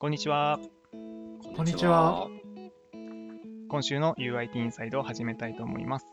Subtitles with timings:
[0.00, 0.60] こんにちは。
[1.56, 2.28] こんにちは。
[3.68, 6.06] 今週の UIT インサイドを始めたいと思います。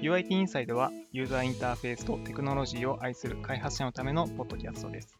[0.00, 5.18] UIT インサイドはユーザーインターフェースとテクノロジーを愛する開発者のためのポッドキャストです。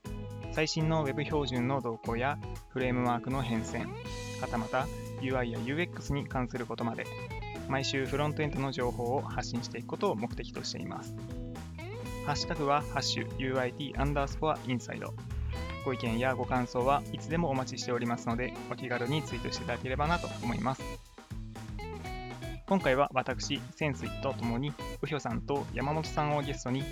[0.53, 2.39] 最新の Web 標準の動向や
[2.71, 3.87] フレームワークの変遷、
[4.41, 4.87] はたまた
[5.21, 7.05] UI や UX に関することまで、
[7.69, 11.15] 毎週フロントエンドの情報を発信していくことを目的としています。
[12.25, 15.13] ハッシュタグはハッシュ UIT アンダースコアインサイド。
[15.85, 20.83] ご意見やご感想はいつでもお待ちしておりますので、お気軽にツイートしていただければなと思います。
[22.67, 24.73] 今回は私、潜水とともに、
[25.03, 26.83] うひょさんと山本さんをゲストに、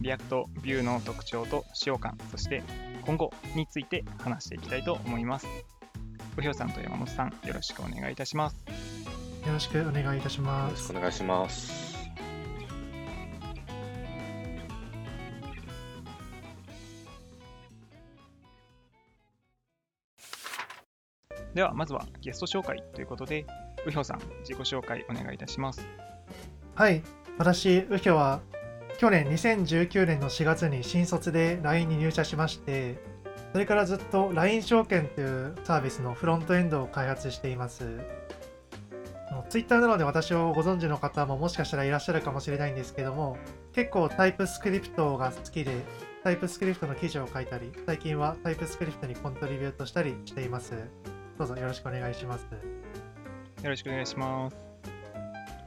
[0.00, 2.62] React、Vue の特徴と使用感、そして
[3.04, 5.46] 今後について話していきたいと思います。
[6.36, 8.56] うひょさんと山本さん、よろしくお願いいたします。
[9.46, 10.72] よろしくお願いいたしよます。
[10.72, 11.87] ろしくお願いします。
[21.54, 23.46] では、まずはゲスト紹介ということで、
[23.86, 25.86] うひょさん、自己紹介お願いいたします。
[26.74, 27.02] はい、
[27.38, 28.40] 私、ウヒョは
[28.98, 32.98] 去年2019年の4月に新卒で LINE に入社しまして、
[33.52, 38.00] それからずっと LINE 証券というサービスのフロントエンドを開発しています。
[39.50, 43.36] Twitter なので私をご存知の方ももしかしたらいらっしゃるかもしれないんですけども、
[43.72, 45.72] 結構タイプスクリプトが好きで、
[46.24, 50.74] タイプスクリプトの記事を書いたり、最近はタイプスクリプトにコントリビュートしたりしています。
[51.38, 52.42] どうぞよろしくお願いします。
[53.62, 54.56] よろしくお願いします。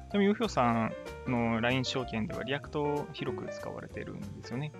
[0.10, 0.92] ちなみに、うひょさん
[1.28, 4.74] の LINE 証券では React を広く使われているんですよね。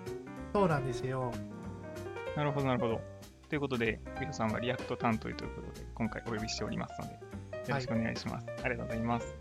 [0.52, 1.32] そうなんですよ。
[2.36, 3.00] なるほど、なるほど。
[3.48, 7.20] ということで、うひょさんは React 担当ということで、今回お呼びしておりますので、よ
[7.68, 8.46] ろしくお願いします。
[8.62, 9.34] ありがとうございます。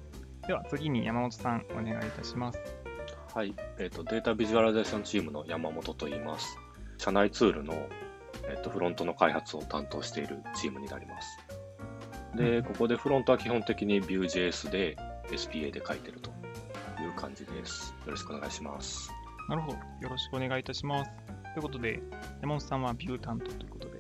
[0.48, 2.62] では、次に山本さん、お願いいたします。
[3.36, 6.58] はい、えっ、と、 Data Visualization チームの山本と言います。
[6.98, 7.74] 社内ツールの、
[8.50, 11.40] えっとフロントの開発を担当しているチームになります。
[12.36, 14.96] で、ここでフロントは基本的に Vue.js で
[15.30, 16.30] SPA で書いてると
[17.02, 17.94] いう感じです。
[18.06, 19.12] よろしくお願いします。
[19.50, 19.78] なるほど。
[19.78, 21.12] よろしくお願いいたします。
[21.54, 22.02] ということで、
[22.42, 24.00] 山本さんは Vue 担当ということで、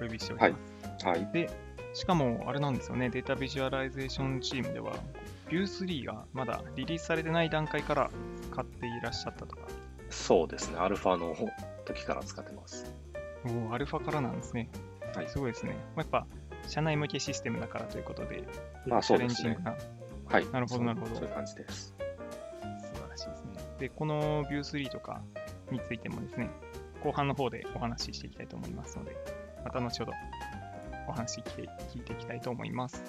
[0.00, 0.58] お呼びしておりま
[0.98, 1.06] す。
[1.06, 1.28] はい。
[1.32, 1.50] で、
[1.92, 4.94] しかも、あれなんですよね、 Data Visualization チームでは、
[5.50, 8.10] Vue 3がまだリリースされてない段階から
[8.50, 9.62] 使っていらっしゃったとか、
[10.10, 11.36] そうですね、アルファの
[11.84, 12.92] 時から使ってます。
[13.46, 14.68] おーアルファからなんですね。
[15.14, 15.72] はいすごいですね。
[15.96, 16.26] まあやっぱ、
[16.68, 18.44] 社内向けシステムだからということで、
[18.86, 19.70] まあチャそうですねレンジング。
[19.70, 19.76] な、
[20.26, 20.46] はい。
[20.50, 21.94] なるほどなるほどそういう感じです。
[22.94, 23.50] 素晴らしいですね。
[23.78, 25.22] で、このビュー3とか
[25.70, 26.50] についてもですね、
[27.02, 29.16] 後半の方でお話ししていきたいと思いますので、
[29.64, 30.12] また後ほど
[31.08, 33.02] お話聞いて聞いていきたいと思います。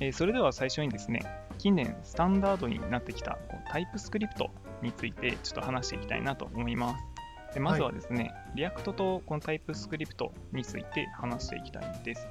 [0.00, 1.20] えーそれでは最初にですね、
[1.58, 4.50] 近年スタンダードになってきたこう TypeScript
[4.82, 7.11] についてちょっと話していきたいなと思います。
[7.54, 12.26] でまずはですね、 React とこの TypeScript について話していきたいです。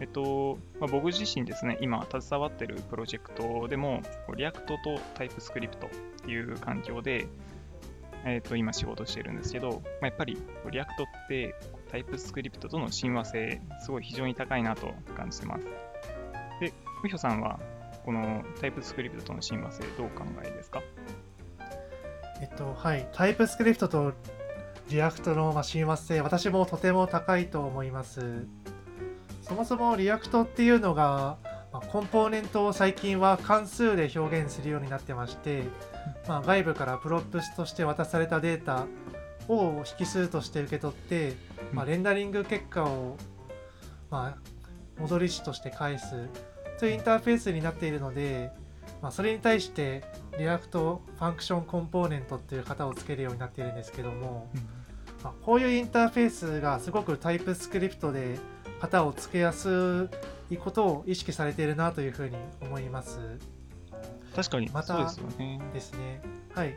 [0.00, 4.02] えっと、まあ、僕自身ですね、今携わっているプロジェクトでも、
[4.36, 5.90] React と TypeScript っ
[6.24, 7.26] ていう環境で、
[8.24, 10.36] えっと、今仕事してるんですけど、まあ、やっぱり
[10.70, 11.54] React って
[11.90, 15.64] TypeScript との親和性、すごい非常に高いなと感じてます。
[16.60, 17.60] で、うひょさんは、
[18.04, 20.82] この TypeScript との親和性、どうお考えですか？
[22.40, 24.12] えっと、はい、 TypeScript と
[24.88, 28.46] React のまあ親和性、私もとても高いと思います。
[29.42, 31.38] そもそも React っていうのが、
[31.72, 35.64] まあコンポーネントを最近は関数で表現するようになってまして、
[36.28, 38.86] まあ、外部から props として渡されたデータ
[39.48, 41.34] を引数として受け取って、
[41.72, 43.16] まあ、うんレンダリング結果を、
[44.10, 46.28] まあ、戻り値として返す
[46.78, 48.50] というインターフェースになっているので、
[49.02, 50.04] まあ、それに対して
[50.38, 54.48] React Function Component っていう型をつけるようになっているんですけども、
[55.26, 58.38] まあ、こういうインターフェースがすごく TypeScript で
[58.80, 60.08] 型をつけやす
[60.52, 63.18] いことを意識されているなというふうに思います。
[64.36, 65.60] 確かに、またそうですよね。
[65.74, 66.22] ですね。
[66.54, 66.76] はい。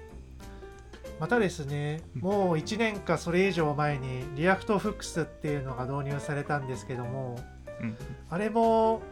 [1.19, 2.21] またですねうん。
[2.23, 7.37] もう1年かそれ以上前に React Hooks っていうのが導入されたんですけども
[7.79, 7.95] うん。
[8.31, 9.03] あれも、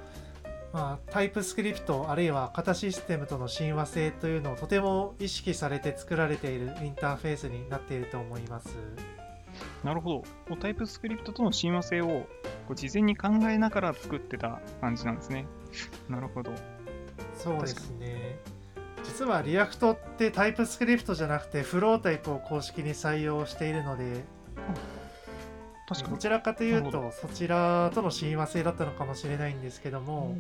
[0.74, 8.76] まあ、 TypeScript あるいは型システムとの親和性というのをとても意識されて作られているインターフェースになっていると思います。
[9.84, 10.56] なるほど。
[10.56, 12.28] タイプスクリプトとの親和性をこ
[12.72, 15.46] う事前に考えながら作ってた感じなんですね。
[16.10, 16.52] なるほど。
[17.36, 18.40] そうですね。
[19.04, 24.26] 実は React って TypeScript じゃなくて Flow type を公式に採用しているので
[25.88, 26.14] 確かに。
[26.14, 30.38] どちらかというとそちらとの親和性だったのかもしれないんですけども、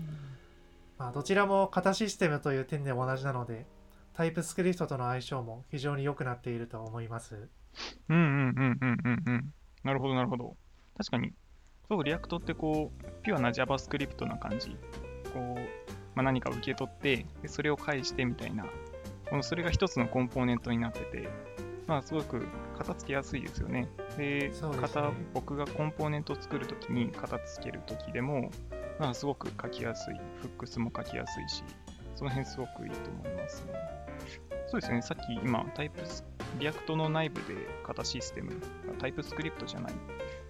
[0.97, 3.65] まあ、どちらも型システムという点でも同じなので
[4.13, 7.47] TypeScript との相性も非常に良くなっていると思います。
[8.09, 9.53] うんうんうんうんうんうん。
[9.83, 10.55] なるほど、なるほど。
[10.97, 11.33] 確かに、
[11.89, 14.75] そう、 React ってこう、ピュアな JavaScript な感じ。
[15.33, 18.65] こう、まあ、何かを受け取ってで、それを返してみたいな、
[19.29, 21.29] このそれが一つのコンポーネントになってて、
[21.85, 22.45] まあ、すごく
[22.77, 23.87] 型付けやすいですよね。
[24.17, 28.51] で、ですね型僕がコンポーネントを作るときに型付けるときでも、
[28.99, 31.63] まあ、すごく書きやすい、 hooks も書きやすいし、
[32.15, 33.73] その辺すごくいいと思いますね。
[34.67, 36.25] そうですね、さっき今、タイプス、
[36.59, 38.53] React の内部で型システム、
[38.99, 39.95] TypeScript じゃないっ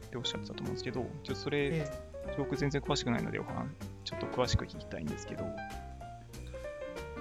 [0.09, 1.91] ておっしゃってたと思うんですけど、ちょっとそれ、え
[2.37, 3.67] 僕全然詳しくないので、お話
[4.03, 5.45] ちょっと詳しく聞きたいんですけど、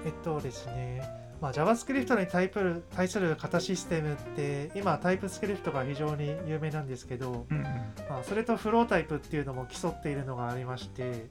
[0.04, 1.02] えっとですね、
[1.40, 7.64] まあ、JavaScript にタイプ対する型システムって今タイプスクリプトが非常に有名なんですけど、うんうん、
[8.08, 11.26] まあ、それとフロータイプっていうのも競っているのがありまして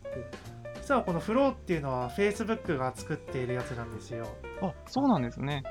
[0.75, 4.27] 実はこのフローっていうのは Facebook が作っているやつなんですよ。
[4.61, 5.63] あ、そうなんですね。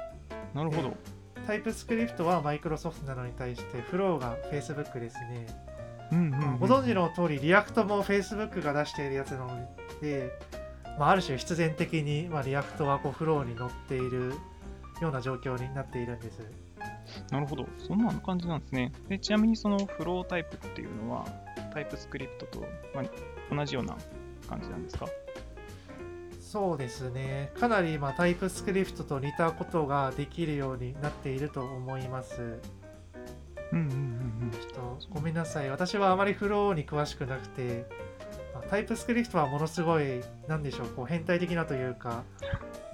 [0.55, 0.97] なるほど。
[1.46, 5.46] TypeScript は Microsoft なのに対して Flow が Facebook ですね、
[6.12, 9.69] うんうんうんご存知の通りリアクトも Facebook が出しているやつなの
[10.00, 10.31] で、
[10.99, 14.35] まあ、ある種必然的に、まあ、 React はこう Flow に乗っている
[15.00, 16.41] ような状況になっているんです
[17.31, 17.67] なるほど。
[17.79, 18.93] そんな感じなんですね。
[19.08, 21.26] でちなみにその Flow type っていうのは、
[21.72, 22.61] TypeScript と、
[22.94, 23.97] まあ、同じような
[24.49, 25.06] 感じなんですか？
[26.54, 27.50] そうですね。
[27.58, 32.60] かなりまあタイプスクリプトと似たことができるようになっていると思います。
[33.72, 33.86] うんうん
[34.42, 35.70] うんちょっとごめんなさい。
[35.70, 37.86] 私はあまりフローに詳しくなくて
[38.54, 42.22] まあタイプスクリプトはものすごいなんでしょうこう変態的なというか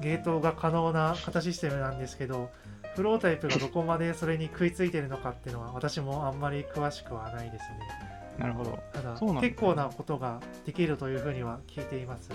[0.00, 2.48] ゲートが可能な型システムなんですけど
[2.96, 7.78] フロータイプがどこまでそれに食いついてるのかっていうのは私もあんまり詳しくはないですね。
[8.36, 8.40] うん。
[8.40, 8.78] なるほど。
[8.94, 9.10] ただ、
[9.42, 12.30] 結構なことができるというふうには聞いています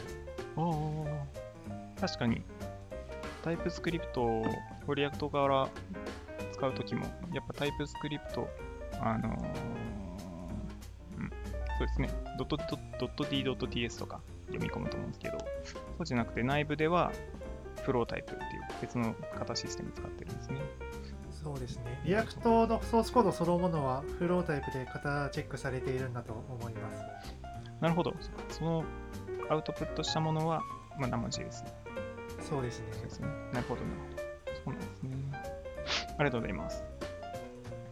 [2.00, 2.44] 確かに。
[3.44, 4.44] TypeScript を
[4.96, 5.70] React から
[6.52, 8.50] 使うときも、やっぱ TypeScript、
[9.00, 9.34] あのー
[11.20, 11.30] うん、
[11.78, 12.10] そうですね、
[12.40, 12.64] ドットド
[13.08, 15.46] ット .d、.ts とか読み込むと思うんですけど、そ
[16.00, 17.12] うじゃなくて内部では
[17.84, 18.50] Flow type っていう
[18.82, 20.58] 別の型システム使ってるんですね。
[21.32, 22.02] そうですね。
[22.04, 27.04] React のソースコードそのものは Flow type で型チェックされているんだと思います。
[27.80, 28.16] なるほど。
[28.50, 28.84] その
[29.50, 30.62] アウトプットしたものは、
[31.00, 31.64] まあ、生 JS
[32.42, 32.86] そうですね。
[33.04, 33.28] ですね。
[33.54, 34.24] なるほど、なるほど。
[34.54, 35.12] そうなんですね。
[36.18, 36.84] ありがとうございます。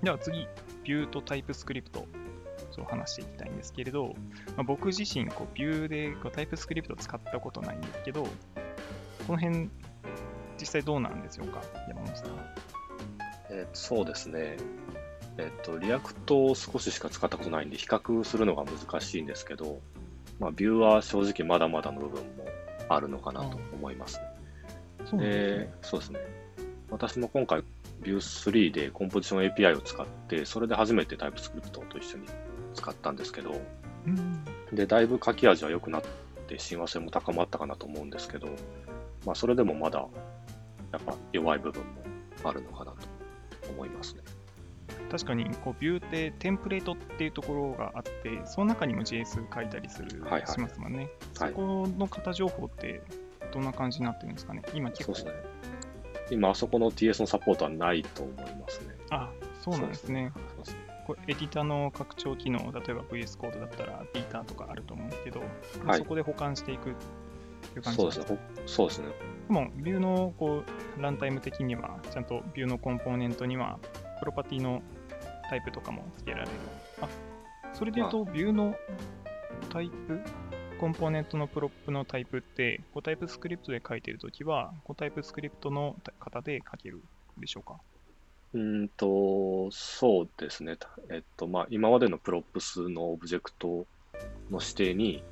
[0.02, 0.48] では次、
[0.84, 2.06] ビューとタイプスクリプト。
[2.72, 4.16] そう話していきたいんですけれど、
[4.58, 8.30] まあ、僕自身こうビューでこうタイプスクリプト使ったことないんですけど、こ
[9.34, 9.70] の辺、
[10.60, 12.28] 実際どうなんでしょうか、山本さん。
[13.52, 14.58] えーそうですね。
[15.38, 19.80] えっと、 React を少ししか使ったことないんで、比較するのが難しいんですけど、
[20.44, 22.46] まあ、 Vue は正直まだまだの部分も
[22.90, 24.24] あるのかなと思いますね。
[25.06, 26.20] そうですねで、そうですね。
[26.92, 27.64] 私も今回、
[28.02, 32.28] Vue 3で Composition API を使って、それで初めて TypeScript と一緒に
[32.74, 33.56] 使ったんですけど、
[34.06, 34.44] うん
[34.74, 36.02] で、だいぶ書き味は良くなっ
[36.50, 38.48] て、親和性も高まったかなと思うんですけど、
[39.26, 40.00] まあ、それでもまだ、
[40.92, 41.88] やっぱ弱い部分も
[42.44, 42.98] あるのかなと
[43.72, 44.22] 思いますね。
[45.14, 51.08] 確かにこうビューってテンプレートっていうところがあって、その中にも JS 書いたりする、はいはいしますもんね。
[51.38, 53.04] はいそこの型情報って
[53.54, 54.64] どんな感じになってるんですかね？
[54.74, 55.50] 今結構そうですね。
[56.32, 58.96] 今、あそこの TS のサポートはないと思いますね。
[59.12, 59.30] あ、
[59.62, 60.32] そうなんですね。
[60.64, 60.78] すね。
[61.06, 65.42] これエディターの拡張機能、例えば VS コードだったら、ビーターとかあると思うんですけど、
[65.86, 68.26] はいそこで保管していくっていう感じそうですね。
[68.26, 69.08] ほそうですね。
[69.48, 70.64] でも、 Vue のこ
[70.98, 73.78] うランタイム的には、ちゃんと Vue のコンポーネントには、
[74.20, 74.82] プロパティの
[75.54, 76.58] タイプとかも付けられる。
[77.00, 77.08] あ、
[77.76, 78.74] それで言うと、 Vue の
[79.70, 80.20] タイプ、
[80.80, 87.04] コンポーネントの prop のタイプって、こう TypeScript で書いてるときは、こう TypeScript の型で書ける
[87.38, 87.78] でしょうか？
[88.54, 90.76] うーんと、そうですね。
[90.76, 93.86] たえっと、まあ、今までの props のオブジェクト
[94.50, 95.24] の指定に、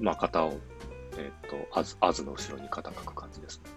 [0.00, 0.54] まあ、型を、
[1.18, 3.70] えっと、as, as の後ろに型書く感じですね。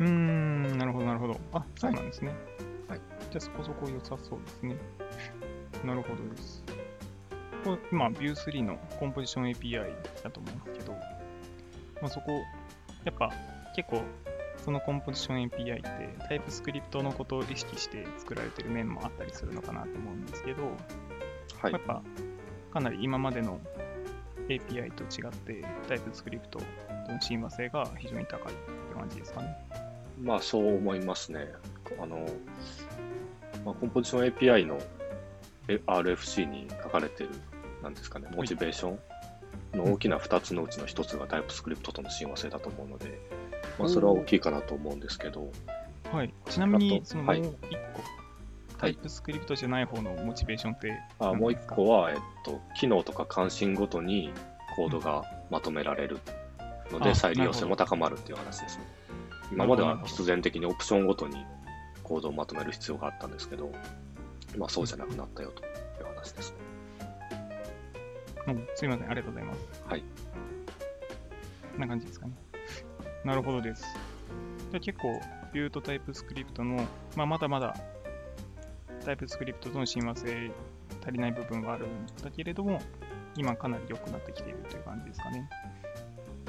[0.00, 1.40] うーん、なるほど、なるほど。
[1.54, 2.28] あ、そうなんですね。
[2.28, 2.63] はい。
[3.34, 4.76] じゃあ、そこそこ良さそうですね。
[5.84, 6.62] なるほどです。
[7.64, 10.98] これ今、Vue3 のコンポジション API だと思うんですけど、ま
[12.04, 12.30] あ、そこ、
[13.04, 13.32] やっぱ
[13.74, 14.02] 結構、
[14.64, 20.70] そのコンポジション API ってタイプスクリプトのことを意識して作られてる面もあったりするのかなと思うんですけど、
[21.60, 21.80] はいやっ。
[21.80, 22.02] ぱ
[22.72, 23.58] かなり今までの
[24.46, 29.56] API と違ってタイプスクリプトとの親和性が非常に高いって感じですかね。
[30.22, 31.48] まあ、そう思いますね。
[32.00, 32.24] あの、
[33.64, 34.78] まあ、コンポジション API の
[35.68, 37.30] え RFC に書かれてる、
[37.82, 38.96] なんですかね、モチベーショ
[39.74, 43.18] ンの大きな2つのうちの1つがタイプスクリプトとの親和性だと思うので、
[43.78, 45.50] まあ、それは大きいかなと思うんですけど、
[46.12, 46.34] はい。
[46.48, 47.40] ちなみに、そのもうはい。
[47.40, 47.56] 一個、
[48.78, 51.74] タイプスクリプトじゃない方のモチベーションってあもう一何ですか？
[51.76, 54.30] 個は、えっと、機能とか関心ごとに
[54.76, 56.18] コードがまとめられる
[56.90, 58.84] ので、あ再利用性も高まるっていう話ですね。
[59.52, 61.36] 今までは必然的にオプションごとに
[62.04, 63.72] コードをまとめる必要があったんですけど、
[64.56, 65.66] まあそうじゃなくなったよとい
[66.02, 66.56] う話ですね。
[68.46, 69.82] うんすいません、ありがとうございます。
[69.88, 70.00] はい。
[71.72, 72.32] こんな感じですかね。
[73.24, 73.82] なるほどです。
[73.82, 75.20] じゃあ結構、
[75.52, 76.84] Vue と TypeScript の、
[77.16, 77.74] まあ、まだまだ
[79.04, 80.50] TypeScript との親和性
[81.02, 82.80] 足りない部分はあるんだけれども、
[83.36, 85.48] 今かなり良くなってきているという感じですかね。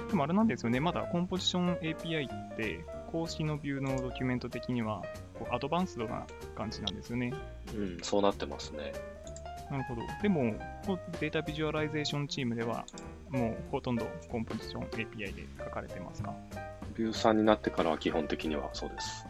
[0.09, 5.01] でもあれなんですよね、まだコンポジション API って公式の Vue のドキュメント的には
[5.39, 6.25] こう advanced な
[6.55, 7.33] 感じなんですよね。
[7.75, 8.93] うん、そうなってますね。
[9.69, 10.01] なるほど。
[10.21, 10.55] でも、
[11.19, 12.85] data visualization チームでは、
[13.29, 16.33] もうほとんどコンポジション API で書かれてますか？
[16.95, 19.25] ビューさんになってからは基本的にはそうです。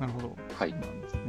[0.00, 0.36] なるほど。
[0.56, 1.20] はいそうなんですね。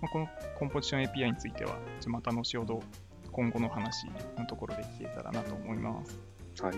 [0.00, 1.76] まあ、このコンポジション API については、
[2.08, 2.82] また後ほど
[3.30, 6.18] 今後の話のところで聞けたらなと思います。
[6.60, 6.74] はい。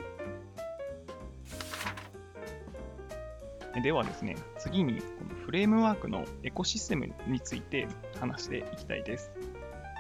[3.77, 7.87] えではですね、次にこのフレームワークのエコシステムについて
[8.19, 9.31] 話していきたいです。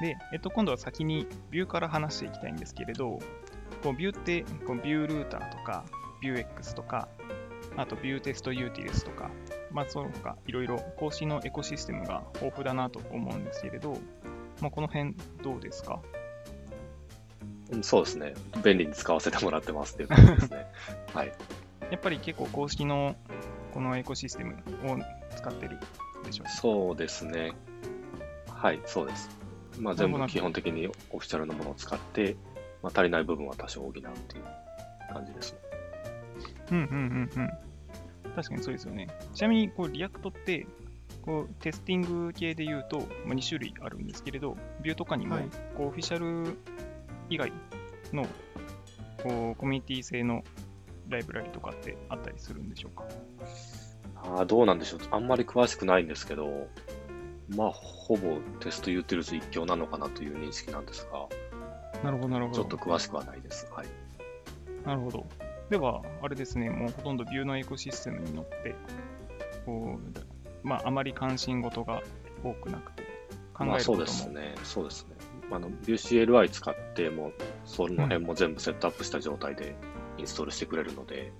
[0.00, 3.18] で、えっと、今度は先に Vue から話していきたいんですけれど、
[3.82, 5.84] こう Vue ってこう Vue Router とか、
[6.22, 7.08] Vuex とか、
[7.76, 9.30] あと Vue Test Utils とか、
[9.70, 13.98] まあ、その他いろいろ公式のエコシステムが豊富だなと思うんですけれど、
[14.62, 16.00] まあ、この辺どうですか？
[17.70, 18.34] うんそうですね。
[18.64, 20.66] 便利に使わせてもらってますっていう感じですね。
[21.12, 21.32] はい。
[21.90, 23.14] やっぱり結構公式の
[23.74, 24.54] このエコシステム
[24.84, 24.98] を
[25.36, 25.80] 使ってる
[26.24, 27.52] でしょうかそうですね。
[28.48, 29.28] はい、そうです。
[29.80, 32.36] まあ、全部基本的にオフィシャルのものを使って、
[32.84, 34.44] まあ、足りない部分は多少補うっていう
[35.12, 35.58] 感じですね。
[36.70, 36.84] うんうん
[37.36, 38.34] うんうん。
[38.36, 39.08] 確かにそうですよね。
[39.34, 40.68] ちなみに、こう、 React って、
[41.22, 45.44] こう、 testing 系で言うと、まあ、2種類あるんですけれど、 Vue とかにも、はい
[45.76, 46.56] こう、オフィシャル
[47.28, 47.52] 以外
[48.12, 48.24] の、
[49.22, 50.44] こう、コミュニティ製の
[51.08, 53.04] ライブラリとかってあったりするんでしょうか？
[54.16, 55.00] ああ、どうなんでしょう。
[55.10, 56.68] あんまり詳しくないんですけど、
[57.48, 61.28] まあ、ほぼテストユーティルズ一強なのかなという認識なんですが、
[62.02, 62.58] なるほど、なるほど。
[62.58, 63.66] ちょっと詳しくはないです。
[63.74, 63.86] はい。
[64.86, 65.26] なるほど。
[65.70, 68.74] では、あれですね、もうほとんどビューのエコシステムに乗って、
[69.66, 72.02] こう、まあ、あまり関心事が
[72.42, 73.02] 多くなくて、
[73.54, 74.54] 考まあ、えることも、そうですね。
[74.64, 75.16] そうですね。
[75.50, 77.32] あの、ビュー CLI 使って、もう、
[77.64, 79.74] その辺も全部セットアップした状態で
[80.18, 81.32] インストールしてくれるので、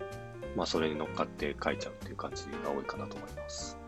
[0.57, 3.79] まあ、それに乗っかって書いちゃうっていう感じが多いかなと思います。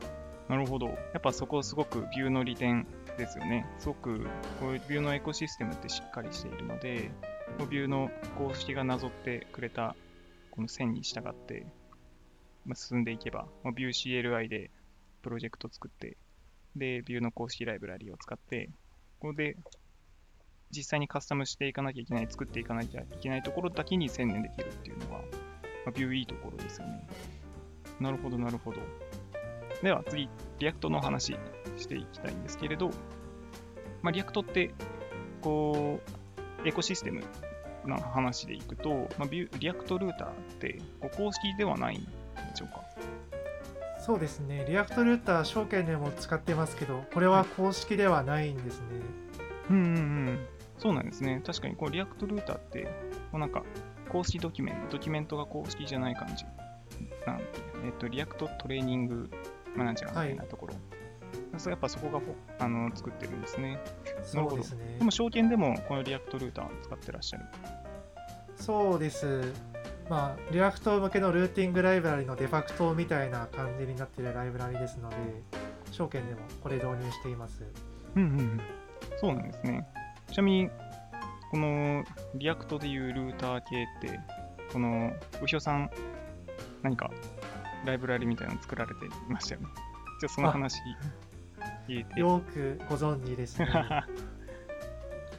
[0.49, 0.87] なるほど。
[0.87, 2.87] やっぱそこすごくビューの利点
[3.19, 3.67] ですよね。
[3.79, 4.21] すごく
[4.61, 7.11] こういうビューのエコシステムってしっかりしているので、
[7.59, 9.97] こうビューの公式がなぞってくれた
[10.51, 11.67] この線に従って、
[12.65, 14.71] ま、進んでいけば、まあ、ビュー CLI で
[15.23, 16.17] プロジェクト作って、
[16.77, 18.71] で、ビューの公式ライブラリを使って、
[19.19, 19.57] ここで
[20.71, 25.27] 実際にカスタムしていかなきゃいけない、作っていかなきゃいけないところだけに専念できるっていうのは、ま
[25.89, 27.07] あ、 Vue いいところですよね。
[28.01, 28.79] なるほど、なるほど。
[29.83, 30.29] では次、
[30.59, 31.37] React の話
[31.77, 32.91] していきたいんですけれど、
[34.03, 34.73] まあ、 React って、
[35.41, 36.01] こ
[36.65, 37.23] う、エコシステム
[37.87, 42.09] の話でいくと、まあ、ビュ React Router ってこう公式ではないんで
[42.55, 42.83] しょうか？
[44.01, 48.87] そうですね、 React Router、証券でも使ってますけど、これは公式ではないんですね。
[49.71, 49.91] うんうんう
[50.31, 50.47] ん。
[50.79, 51.43] そうなんですね。
[51.45, 52.85] 確かにこう React Router って、
[53.31, 53.63] こうなんか
[54.11, 56.45] 公式ドキュメント、ドキュメントが公式じゃない感じ
[57.27, 57.45] なんで、
[57.85, 59.31] えっと、 React Training
[59.75, 60.75] マナージャーみたいなところ。
[61.59, 62.21] そうやっぱそこが
[62.59, 63.79] あの作ってるんですね。
[64.35, 65.05] なるほどそうですねで。
[65.05, 67.45] も証券でもこの React Router 使ってらっしゃる。
[68.57, 69.53] そうです。
[70.09, 75.17] まあ、 React 向けのルーティングライブラリのデファクトみたいな感じになっているライブラリですので、
[75.91, 77.65] 証券でもこれ導入しています。
[78.15, 78.61] うんうんうん。
[79.17, 79.87] そうなんですね。
[80.37, 80.71] ちなみに、
[81.51, 84.21] この React でいうルーター系って、
[84.71, 85.11] この、
[85.43, 85.91] うひょさん、
[86.83, 87.11] 何か
[87.87, 89.69] ライブラリみたいなの作られていましたよね。
[90.21, 90.79] じゃあその話、
[91.89, 92.21] 入れて。
[92.21, 93.67] よくご存知ですね。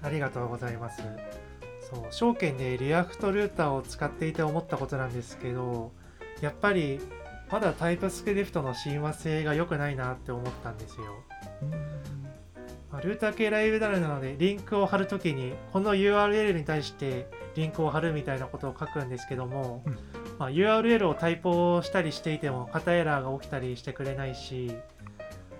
[0.01, 1.03] ありがとうございます。
[1.79, 5.91] そう、証券で React Router を使っていて思ったことなんですけど、
[6.41, 6.99] やっぱり
[7.51, 11.23] まだタイプスクリプトの親和性が良くないなって思ったんですよ。
[12.97, 19.93] まあルーター系ライブラリなので、リンクを貼るときに、この URL に対してリンクを貼るみたいなことを書くんですけども、うん。
[20.39, 24.71] まあ、URL をタイプをしたりしていても、型エラーが起きたりしてくれないし、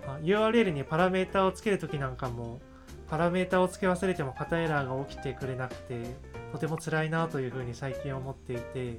[0.04, 2.60] まあ URL にパラメータをつけるときなんかも、
[3.08, 6.16] パラメータを付け忘れても型エラーが起きてくれなくて、
[6.50, 8.98] とても辛いなというふうに最近思っていて、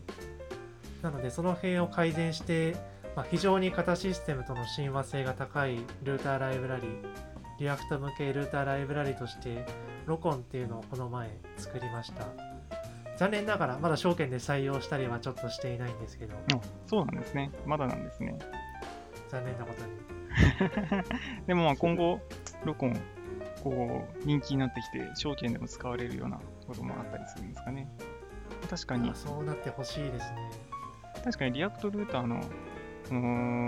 [1.02, 2.78] なのでその辺を改善して、
[3.18, 6.84] まあ、非常に型システムとの親和性が高いルーターライブラリ
[7.60, 9.66] リアクト向けルーターライブラリとして
[10.06, 12.26] ロコンっていうのをこの前作りました
[13.18, 17.52] 残念ながらまだ証券で採用したりはちょっとしていないんですけどあそうなんですね。
[17.66, 18.38] まだなんですね。
[19.28, 20.10] 残念なことに
[21.48, 22.22] でもまあ今後、
[22.64, 23.00] Rocon、
[23.64, 27.90] こう、人気になってきて、証券でも使われるようなこともあったりするんですかね。
[28.70, 30.52] 確かにあ、そうなってほしいですね
[31.24, 32.42] 確かに React Router の、
[33.04, 33.68] その、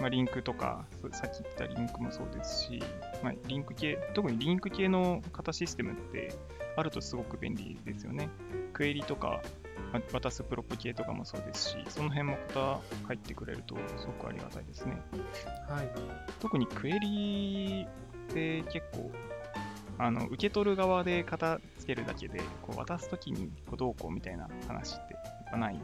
[0.00, 2.82] まあ、リンクとか、そさっき言ったリンクもそうですし、
[3.22, 6.34] まあ、リンク系、特にリンク系の型システムって
[6.76, 8.28] あるとすごく便利ですよね。
[8.72, 9.40] クエリとか、
[9.92, 15.00] まあ渡すプロップ系とかもそうですし、その辺も型入ってくれるとすごくありがたいですね。
[15.68, 15.88] はい
[16.40, 17.86] 特にクエリ
[18.30, 19.10] って結構、
[19.98, 25.78] あの受け取る側で型つけるだけで、こう渡すときにこうどうこうみたいな話ってやっぱない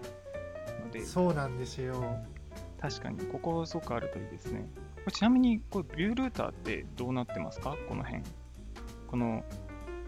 [0.85, 2.19] ので、そうなんですよ
[2.83, 4.69] 確かにここすごくあるといいですね。
[4.97, 7.77] これちなみにこれビュールーターってどうなってますか？
[7.89, 8.23] この辺。
[9.07, 9.45] この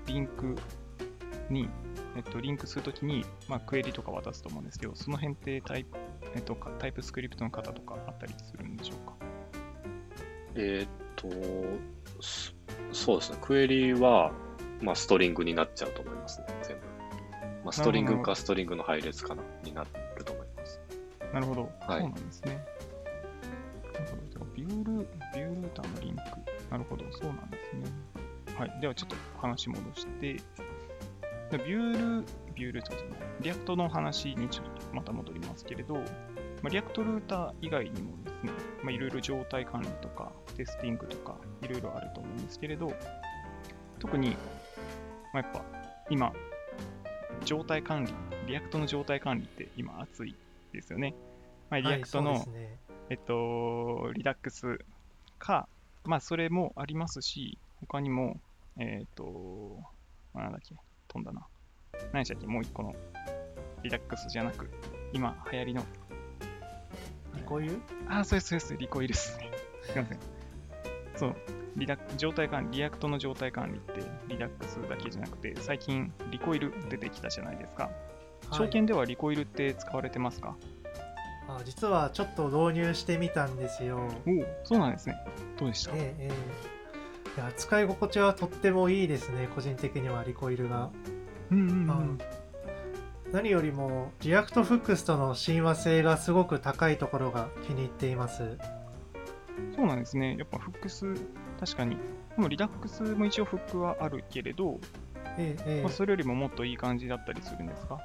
[0.06, 0.56] リンク
[1.50, 1.68] に、
[2.16, 5.98] えっと、リンクするときに、まあ、クエリとか渡すと思うんですけど、その辺ってタイプ、
[6.34, 9.14] えっと、かタイプスクリプトの型とかあったりするんでしょうか？
[10.56, 11.28] えーっと、
[12.20, 12.52] そ
[12.92, 13.38] そうですね。
[13.40, 14.32] クエリは、
[14.80, 16.82] まあ、ストリングになっちゃうと思いますね、全部。
[17.64, 19.84] まあ、ストリングかストリングの配列かな、にな
[20.16, 20.43] ると思います。
[21.34, 21.62] なるほど。
[21.80, 22.64] はいそうなんですね。
[23.92, 24.22] なるほど。
[24.30, 24.92] じゃあビュール、
[25.34, 26.20] ビュールーターのリンク。
[26.70, 27.04] なるほど。
[27.10, 27.82] そうなんですね。
[28.56, 28.80] はい。
[28.80, 30.34] ではちょっと話戻して、
[31.50, 36.02] で Vue ル、 Vue Router じゃない、 React の話にちょっとまた戻りますけれど、ま
[36.66, 38.52] あ、 React Router 以外にもですね、
[38.84, 42.92] まあ、いろいろ状態管理とか、テスティングとか、いろいろあると思うんですけれど、
[43.98, 44.36] 特に、
[45.32, 45.64] まあ、やっぱ
[46.10, 46.32] 今、
[47.44, 48.12] 状態管理、
[48.46, 50.36] React の状態管理って今熱い
[50.74, 51.14] ですよね。
[51.70, 52.78] まあ、 React の、はい、ね
[53.10, 54.78] えっと、 Redux
[55.38, 55.68] か、
[56.04, 58.40] まあ、それもありますし、他にも、
[58.78, 59.78] えっと、
[60.32, 60.74] まあなんだっけ、
[61.08, 61.46] 飛んだな。
[62.12, 62.94] 何でしたっけ、もう一個の、
[63.82, 64.70] Redux じゃなく、
[65.12, 65.84] 今流行りの、
[67.34, 67.80] Recoil？
[68.08, 69.50] ああ、そうです、そうです、 Recoil ですね。
[69.82, 70.18] すいません。
[71.16, 71.36] そう、
[71.76, 77.90] リダ状態管理、 React の状態管理って、 Redux だけじゃなくて、最近、 Recoil 出てきたじゃないですか。
[78.54, 80.56] 証券では Recoil って使われてますか、
[81.48, 84.08] あ実はちょっと導入してみたんですよ。
[84.26, 85.16] おお、そうなんですね。
[85.58, 85.92] どうでした？
[85.94, 86.28] えええ
[87.36, 87.40] え。
[87.40, 90.90] いや使い心地はとってもいいですね個人的には Recoil が、
[91.50, 92.18] うんうんあうん。
[93.32, 98.56] 何よりも React Hooks との親和性がすごく高いところが気に入っています。
[99.74, 100.36] そうなんですね。
[100.38, 101.12] やっぱフックス、
[101.58, 101.96] 確かに。
[102.36, 104.78] でも Redux も一応フックはあるけれど、
[105.36, 105.82] ええええ。
[105.82, 107.98] まあ、それよりももっといい感じだったりするんですか？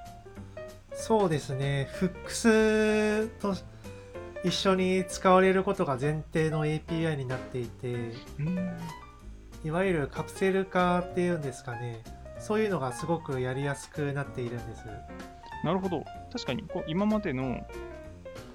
[0.99, 3.55] そうですねフックスと
[4.43, 7.93] 一緒に使われることが前提の API になっていて
[8.39, 8.77] うん。
[9.65, 12.03] いわゆるカプセル化っていうんですかね
[12.37, 14.85] そういうのがすごくやりやすくなっているんです
[15.63, 16.05] なるほど。
[16.31, 17.65] 確かにこう今までの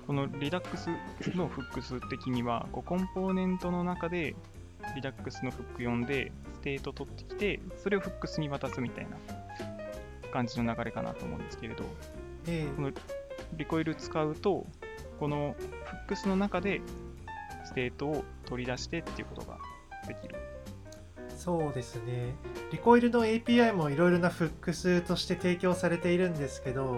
[0.06, 0.88] この Redux
[1.36, 4.34] のフックス的にはこうコンポーネントの中で
[4.94, 9.16] Redux のフック読んでステート取ってきてそれをフックスに渡すみたいな
[10.30, 11.84] 感じの流れかなと思うんですけれど
[12.46, 12.90] えこの
[13.54, 14.66] Recoil 使うと
[15.18, 16.80] このフックスの中で
[17.64, 19.58] ステートを取り出してっていうことが
[20.06, 20.34] できる。
[20.36, 20.54] え
[21.36, 22.34] そうですね。
[22.72, 26.96] Recoil の API もいろいろなフックスとして提供されているんですけど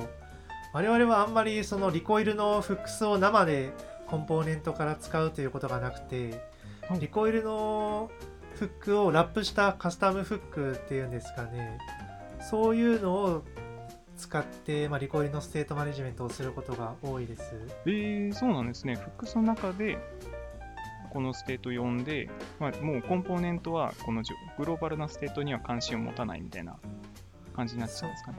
[0.72, 3.70] 我々はあんまりそのリコイルのフックスを生で
[4.06, 6.42] コンポーネントから使うということがなくて
[6.88, 7.00] はい。
[7.00, 8.10] Recoil の
[8.54, 11.78] フックをラップしたカスタムフックっていうんですかね。
[12.40, 13.42] そういうのを
[14.16, 17.54] 使って、まあ、 Recoil のステートマネジメントをすることが多いです
[17.86, 18.96] えー、そうなんですね。
[18.96, 19.98] フックスの中で
[21.12, 24.22] このステート読んで、まあ、もうコンポーネントはこの
[24.58, 26.76] グローバルなステートには関心を持たないみたいな
[27.54, 28.38] 感じになっちゃうんですかね。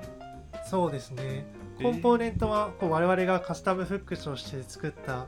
[0.69, 5.27] そうですねえーコンポーネントはこう我々がカスタムフックとして作った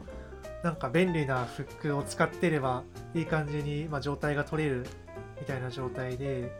[0.63, 2.83] なんか便利なフックを使ってれば
[3.13, 4.85] いい感じに、まあ、状態が取れる
[5.39, 6.51] みたいな状態で、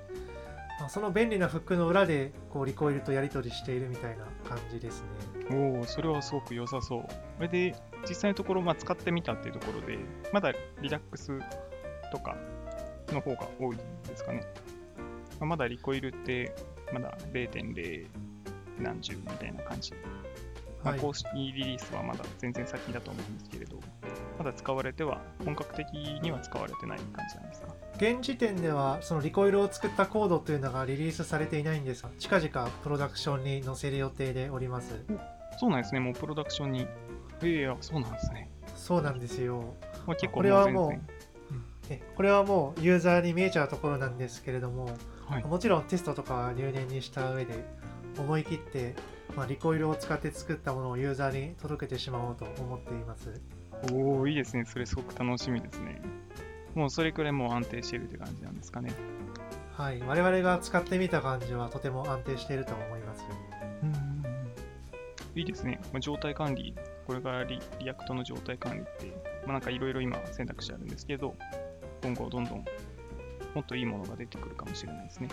[0.80, 5.04] まあ、その便利なフックの裏でこうリコイルとやり取りしているみたいな感じです
[5.50, 7.06] ねおお、それはすごく良さそう。
[7.38, 7.76] それで、
[8.08, 9.98] 実際のところ、まあ、使ってみたっていうところで、
[10.32, 11.38] まだリラックス
[12.12, 12.38] とか
[13.10, 14.42] の方が多いんですかね。
[15.39, 16.54] まあまだリコイルって、
[16.94, 18.08] まだ0.0
[18.80, 19.94] 何十みたいな感じ。
[20.84, 23.78] まあ、はい公式リリースはまだ全然先だと思うんですけれど、
[24.38, 27.68] まだ使われては、本格的には使われてない感じなんですか？
[27.98, 35.04] 現時点ではそのリコイルを作ったコードというのがリリースされていないんですが近々プロダクションに載せる予定でおります
[35.60, 36.88] そうなんですね、もうプロダクションに。
[37.44, 38.50] ええあそうなんですね。
[38.76, 39.76] そうなんですよ
[40.08, 41.00] まあ、結構これはもう
[42.15, 44.92] これはもうユーザーに見えちゃうところなんですけれども、
[45.28, 45.44] はい。
[45.44, 47.65] もちろんテストとかは入念にした上で
[48.18, 48.94] 思い切って、
[49.36, 53.42] まあ、リコイルを使って作ったものをユーザーに届けてしまおうと思っています。
[53.94, 54.65] おおいいですね。
[54.65, 56.02] それすごく楽しみですね。
[56.76, 58.92] もうそれくらいもう安定しているって感じなんですかね。
[59.74, 63.24] はい、我々が使ってみた感じはとても安定していると思います。
[63.84, 64.20] うん
[65.36, 65.80] いいですね。
[65.94, 66.76] まあ状態管理、
[67.08, 69.06] これからリ React の状態管理って、
[69.46, 71.36] まあ、なんかいろいろ今選択肢あるんですけど、
[72.04, 72.65] 今後どんどん
[73.54, 75.30] もっといいものが出てくるかもしれないですね。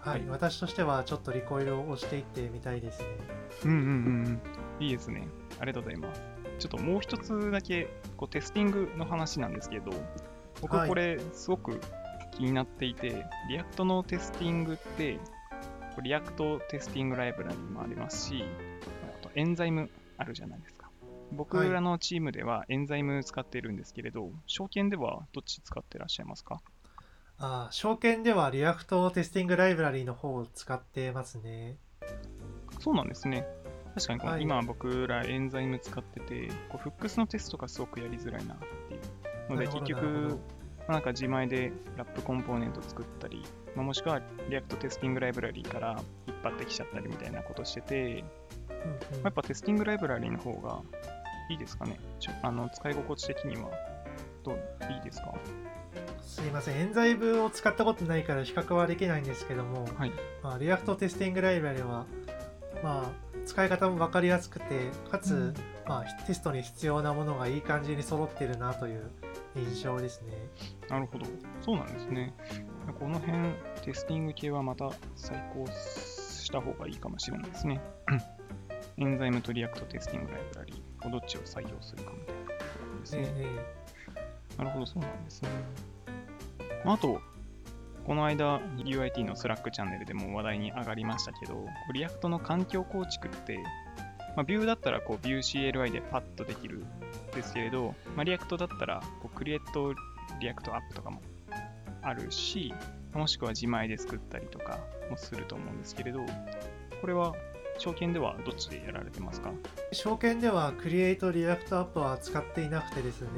[0.00, 3.06] はい、私としてはちょっと Recoil を押していってみたいですね。
[3.64, 3.80] うんうんう
[4.30, 4.40] ん。
[4.80, 5.28] いいですね。
[5.60, 6.22] ありがとうございます。
[6.58, 9.92] ちょっともう一つだけこうテスティングの話なんですけど、
[10.60, 11.80] 僕はこれすごく
[12.32, 15.18] 気になっていて、 React のテスティングって、
[16.02, 18.44] React Testing Library もありますし、
[19.02, 20.90] あと Enzyme あるじゃないですか。
[21.32, 26.60] 僕らのチームでは Enzyme 使ってるんですけれど、証券ではどっち使ってらっしゃいますか？
[27.40, 31.76] あー証券では React Testing Library の方を使ってますね。
[32.80, 33.46] そうなんですね。
[33.94, 34.42] 確かにこのはい。
[34.42, 38.98] 今僕ら Enzyme 使ってて、こうフックスのテストがすごくやりづらいなってい
[39.48, 40.40] うので、結局、
[40.86, 40.92] ど。
[40.92, 43.44] なんか自前でラップコンポーネント作ったり、
[43.76, 48.14] まあ、もしくは React Testing Library から引っ張ってきちゃったりみたいなことしてて、うんうん。
[48.14, 48.24] まあ
[49.24, 50.80] やっぱ Testing Library の方が
[51.50, 52.00] いいですかね。
[52.42, 53.70] あの使い心地的には
[54.44, 54.58] どう
[54.92, 55.34] いいですか？
[56.22, 60.12] すいません、 Enzyme を使ったことないから比較はできないんですけども、はい。
[60.42, 62.06] まあ、 React Testing Library は、
[62.82, 63.10] まあ、
[63.46, 65.54] 使い方も分かりやすくて、かつ、うん
[65.88, 69.10] まあ、テストに必要なものがいい感じに揃ってるなという
[69.56, 70.32] 印象ですね。
[70.88, 71.26] なるほど。
[71.62, 72.34] そうなんですね。
[72.98, 73.38] この辺、
[73.82, 77.80] テスティング系はまた再考した方がいいかもしれないですね。
[78.98, 82.54] Enzyme と React Testing Library、どっちを採用するかみたいなとこ
[82.94, 83.32] ろですえね。
[83.36, 83.87] え
[84.58, 85.48] なるほど、そうなんですね。
[86.84, 87.20] あと、
[88.04, 93.58] この間 UIT の Slack チャンネルでも話題に上がりましたけど、 React の環境構築って、
[94.36, 96.86] まあ、 Vue だったらこう Vue CLI でパッとできるん
[97.34, 99.94] ですけれど、まあ、 React だったらこう Create
[100.40, 101.20] React App とかも
[102.02, 102.72] あるし、
[103.12, 104.78] もしくは自前で作ったりとか
[105.10, 106.24] もすると思うんですけれど、
[107.00, 107.34] これは
[107.78, 109.50] 証券ではどっちでやられてますか？
[109.92, 113.28] 証券では Create React App は使っていなくてですね、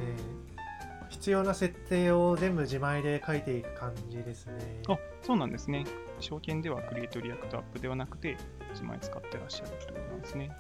[1.11, 4.83] 必要な設定を全部自前で書いていく感じですね。
[4.89, 5.85] あ、そうなんですね。
[6.21, 8.37] 証券では Create Re act App ではなくて、
[8.71, 10.51] 自前使ってらっしゃるってことなんですね。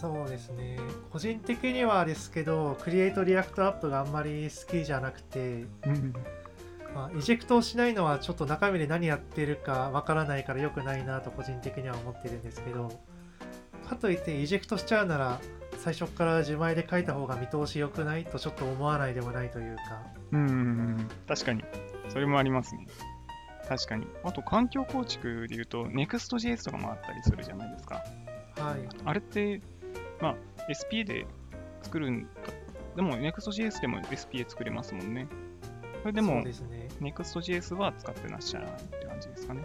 [0.00, 0.78] そうですね。
[1.10, 5.66] 個人的にはですけど、 Create React App があんまり好きじゃなくて、
[6.94, 12.90] まあ、 eject をしないのはちょっと中身で何やってるかわからないから良くないなと個人的には思ってるんですけど、
[13.88, 15.40] かといって eject しちゃうなら、
[15.82, 19.82] 最初から自前で書いた方が見通し良くないとちょっと思わないでもないというか、
[20.30, 21.64] うん確かに。
[22.08, 22.86] それもありますね。
[23.68, 24.06] 確かに。
[24.22, 27.96] あと、環境構築で言うと、Next.js とかもあったりするじゃないですか。
[28.56, 28.88] はい。
[29.04, 29.60] あれって、
[30.20, 30.36] まあ、
[30.70, 31.26] SPA で
[31.82, 32.28] 作るんだ。
[32.94, 35.26] でも、Next.js でも SPA 作れますもんね。
[36.02, 36.52] それでもね。
[37.00, 39.62] Next.js は使ってらっしゃらないって感じですかね。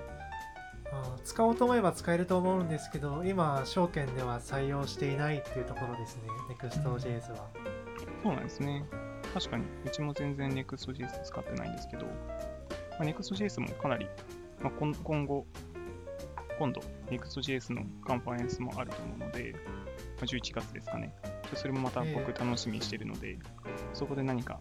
[0.92, 7.50] まあ、使おうと思えば使えると思うんですけど、今、証券では採用していないっていうところですね、Next.js は。
[8.24, 8.86] そうなんですね。
[9.34, 12.12] 確かに、うちも全然 Next.js 使ってないんですけど、ま
[13.02, 14.08] あ、Next.js もかなり、
[14.62, 15.46] まあ、今今後、
[16.58, 21.14] 今度、Next.js のカンファレンスもあると思うので、まあ、11月ですかね。
[21.54, 23.38] それもまたええ僕楽しみにしているので、
[23.94, 24.60] そこで何か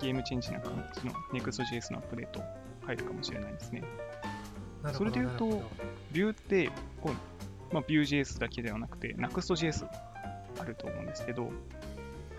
[0.00, 2.40] ゲームチェンジな感じの Next.js のアップデート
[2.86, 3.82] 入るかもしれないですね。
[4.92, 5.62] それで言うと
[6.12, 6.70] ビューって、
[7.00, 9.88] こうまあ、Vue.js だけではなくて、Next.js
[10.58, 11.50] あると思うんですけど、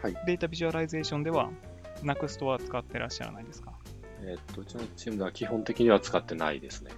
[0.01, 0.17] はい。
[0.25, 1.49] data visualization では
[2.03, 3.73] Next は使ってらっしゃらないですか？
[4.21, 6.91] えーっと、うちのチームでは基本的には使ってないですね。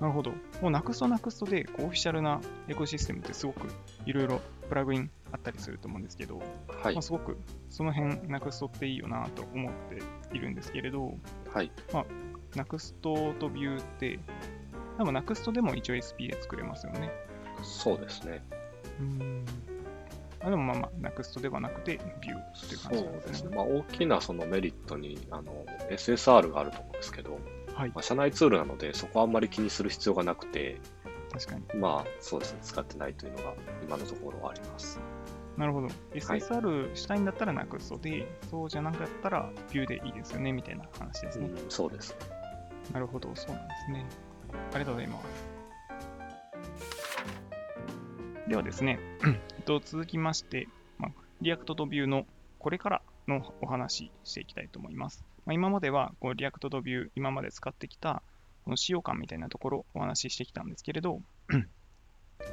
[0.00, 0.30] なるほど。
[0.30, 3.68] もう Next Next でこうオフィシャルなエコシステムってすごく
[4.06, 6.38] いろいろプラグインあったりすると思うんですけど、
[6.82, 7.02] はいまあ、。
[7.02, 7.38] すごく
[7.70, 9.72] その辺 Next っていいよなと思っ
[10.30, 11.14] ているんですけれど、
[11.52, 11.70] はい。
[12.54, 13.14] Next と
[13.48, 14.18] Vue って、
[15.02, 17.10] 多分 Next でも一応 SPA 作れますよね。
[17.62, 18.42] そうですね。
[19.00, 19.44] うん。
[20.40, 22.34] あでもまあまあ Next ではなくて Vue ってい
[22.76, 23.18] う感じでね。
[23.26, 23.56] ですすね。
[23.56, 27.38] まあ、大きなそのメリットにあの SSR があると思うんですけど、
[27.74, 30.80] はいまあ、社内ツールなので、そこはあんまり気にする必要がなくて、
[31.32, 31.80] 確かに。
[31.80, 35.00] まあ、そうですね、使ってないというのが今のところはあります。
[35.56, 35.88] なるほど。
[36.14, 41.46] SSR したいんだったら Next で、そうじゃなかったら Vue でいいですよねみたいな話ですね。
[41.46, 42.42] うん、そうですね。
[42.92, 44.06] なるほど、そうなんですね。
[44.52, 45.52] ありがとうございます。
[48.48, 52.26] ではですね、えっと続きまして、まあ、 React と Vue の
[52.58, 55.24] これからのお話ししていきたいと思います。
[55.46, 58.22] まあ、今まではこう React と Vue、今まで使ってきた
[58.64, 61.20] この使用感みたいなところをお話ししてきたんですけれど、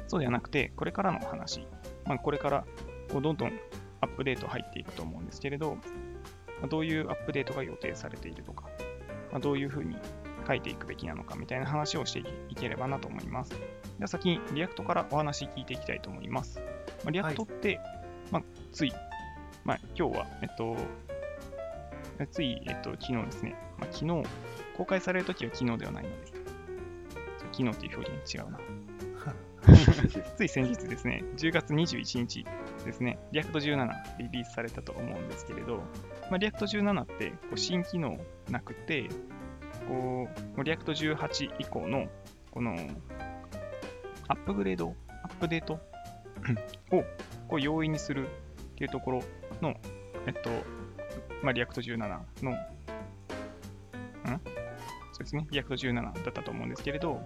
[0.08, 1.66] そうではなくて、これからの話、
[2.04, 2.64] まあ、これから
[3.12, 3.52] こうどんどん
[4.00, 5.82] アップデート入っていくと思うんですけれど、ま
[6.64, 8.64] あどういうアップデートが予定されているとか、
[9.32, 9.96] まあ、どういうふうに
[10.50, 13.52] 書いていくべきなのかみたいな話をしていければなと思います。
[13.52, 13.56] で
[14.00, 16.60] は先に React からお話聞いていきたいと思います。
[17.04, 17.78] まあ、React って、
[18.32, 18.92] まあ、つい、
[19.64, 20.76] まあ、今日は、えっと、
[22.32, 24.24] つい、えっと、昨日ですね、まあ、昨日、
[24.76, 26.26] 公開されるときは昨日ではないので、
[27.52, 28.58] 昨日っていう表現違うな。
[30.36, 32.44] つい先日ですね、10月21日
[32.84, 35.76] ですね、React 17リリースされたと思うんですけれど、
[36.28, 38.18] まあ、React 17ってこう新機能
[38.50, 39.08] なくて、
[39.88, 42.06] こう React 18以降の
[42.50, 42.76] この
[44.28, 45.74] アップグレード、アップデート
[46.92, 47.04] を
[47.48, 48.30] こう容易にするっ
[48.76, 49.22] ていうところ
[49.60, 49.74] の、
[50.26, 50.50] えっと、
[51.42, 52.54] まあ、React 17の、ん
[55.12, 57.20] そうですね、React 17だったと思うんですけれど、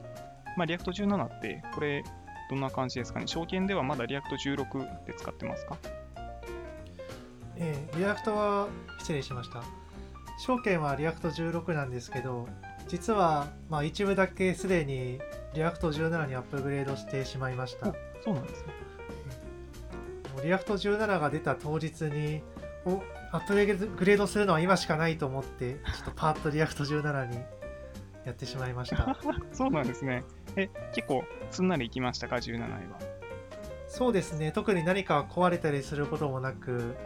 [0.57, 2.03] まあ、React 17って、これ、
[2.49, 4.23] どんな感じですかね証券ではまだ React
[4.57, 5.77] 16で使ってますか
[7.57, 9.63] えー、 React は失礼しました
[10.39, 12.49] 証券は React 16なんですけど
[12.89, 15.21] 実はまあ一部だけすでに
[15.55, 18.73] React 17にアップグレードしてしまいましたもそうなんですね。
[20.39, 22.43] う React 17が出た当日に
[22.85, 27.39] おアップグレードするのは今しかないと思ってちょっとパーッと React 17に
[28.25, 29.17] やってしまいました
[29.53, 30.25] そうなんですね。
[30.57, 32.99] え、結構すんなりいきましたか、17位は。
[33.89, 36.97] そうですね特に何か壊れたりすることもなく、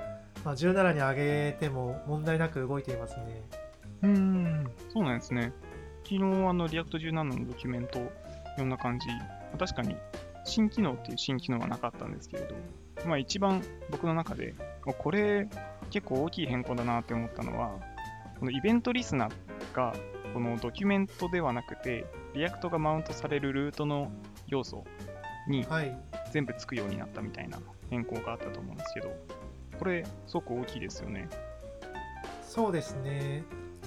[0.48, 3.42] まあ、17に上げても問題なく動いていますね。
[4.02, 5.52] うーん、そうなんですね。
[6.04, 8.02] 昨日、あの、React 17のドキュメント、い
[8.56, 9.14] ろんな感じ、ま
[9.56, 9.94] あ確かに、
[10.46, 12.54] 新機能っていう新機能はなかったんですけれど、
[13.06, 14.54] まあ一番僕の中で、
[14.86, 15.50] これ
[15.90, 17.78] 結構大きい変更だなって思ったのは、
[18.40, 19.92] この event listener が、
[20.32, 24.10] このドキュメントではなくて、React がマウントされるルートの
[24.46, 24.86] 要素
[25.46, 25.94] にはい。
[26.32, 27.58] 全部つくようになったみたいな
[27.90, 29.14] 変更があったと思うんですけど、
[29.78, 31.28] これ、すごく大きいですよね。
[32.42, 33.44] そうですね。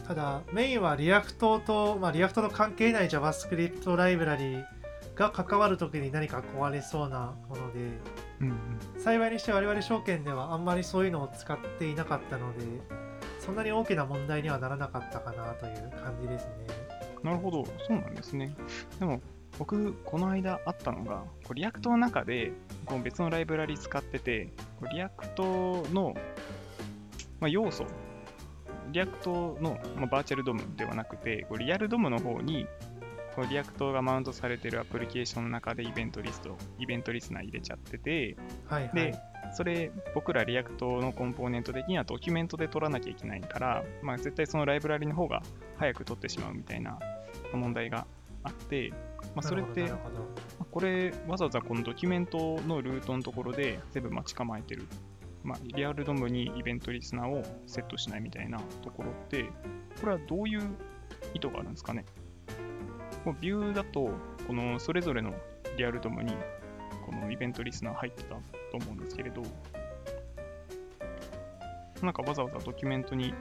[0.08, 4.64] ただ、メインは React と、まあ、 React の関係ない JavaScript ライブラリ
[5.16, 7.80] が関わるときに何か壊れそうなもので、
[8.42, 8.50] うん
[8.96, 9.02] うん。
[9.02, 12.66] 幸いにして我々証券ではあんまりそういうのを使っていなかったので、
[13.40, 16.52] そんなに大きな問題にはならなかったかなという感じですね。
[17.24, 18.56] なるほど、そうなんですね。
[19.00, 19.22] でも、
[19.60, 22.52] 僕、この間あったのが、こう React の中で
[22.86, 26.16] こう別のライブラリ使ってて、こう React の、
[27.40, 27.86] まあ、要素、
[28.92, 32.68] React の、まあ、 virtual DOM ではなくて、こう real DOM の方に、
[33.36, 38.36] こう React がマウントされてるアプリケーションの中でイベントリスト、 event listener 入れちゃってて、
[38.68, 39.32] はいはいで。
[39.54, 45.42] それ、僕ら React のコンポーネント的にはドキュメントで取らなきゃいけないから、まあ、絶対そのライブラリの方が
[45.78, 46.98] 早く取ってしまうみたいな
[47.54, 48.06] 問題が
[48.44, 48.94] あって、
[49.36, 49.98] まあ、それってま
[50.60, 54.88] あこれ、わざわざこのドキュメントのルートのところで全部待ち構えてる。
[55.44, 59.46] まあ、 real DOM に event listener をセットしないみたいなところって、
[60.00, 60.62] これはどういう
[61.34, 62.06] 意図があるんですかね。
[63.24, 64.12] こう Vue だと、
[64.48, 65.34] このそれぞれの
[65.78, 66.34] real DOM に
[67.06, 68.42] この event listener 入ってたと
[68.74, 69.42] 思うんですけれど、
[72.02, 73.34] なんかわざわざドキュメントに、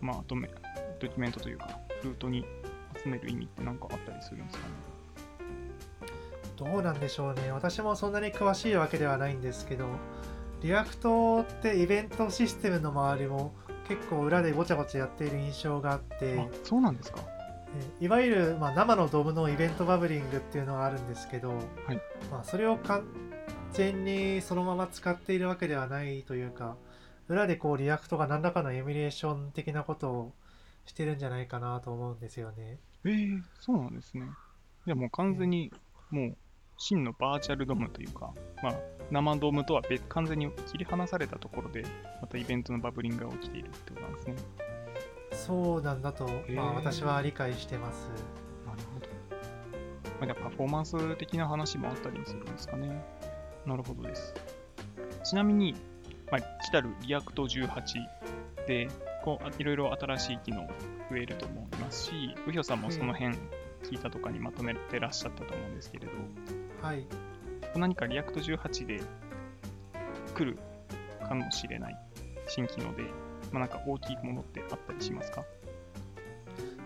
[0.00, 0.48] まあ、 DOM
[1.00, 2.44] ドキュメントというか、ルートに
[3.04, 4.72] 集める意味って何かあったりするんですかね？
[6.58, 7.52] ほどどうなんでしょうね。
[7.52, 9.86] 私もそんなに詳しいわけではないんですけど、
[10.62, 13.52] React って event system の周りも
[13.88, 17.20] 結構裏でごちゃごちゃやっている印象があって、あ、そうなんですか？
[18.00, 21.60] えいわゆる、まあ、生の DOM の event bubbling っていうのがあるんですけど、はい
[22.30, 23.04] まあ、それを完
[23.72, 26.76] 全にそのまま使っているわけではないというか
[27.28, 30.32] 裏でこう React が何らかの emulation 的なことを
[30.86, 32.78] してるんじゃないかなと思うんですよね。
[33.04, 34.26] えー、そうなんですね。
[34.86, 35.72] いや、もう完全に、
[36.10, 36.36] もう、
[36.76, 38.74] 真の virtual DOM というか、まあ、
[39.10, 41.84] 生 DOM とは別完全に切り離されたところで、
[42.20, 44.36] またイベントの bubbling が起きているってことなんですね。
[45.32, 48.08] そうなんだと、ーまあ、私は理解してます。
[48.66, 49.06] なるほど。
[50.20, 53.04] まあ、じゃあパフォーマンス的な話もあったりするんですかね。
[53.66, 54.34] なるほどです。
[55.24, 55.74] ちなみに、
[56.30, 57.68] まあ、来たる React 18
[58.66, 58.88] で、
[59.24, 60.68] こう、あいろいろ新しい機能
[61.10, 63.34] 増えると思いますし、ウヒョさんもその辺
[63.82, 66.12] Qiita とかにまとめてらっしゃったと思うんですけれど、
[66.82, 67.06] はい。
[67.74, 69.00] 何か React 18で
[70.34, 70.58] 来る
[71.26, 71.98] かもしれない
[72.46, 73.02] 新機能で、
[73.50, 75.42] まあ、なんか大きいものってあったりしますか？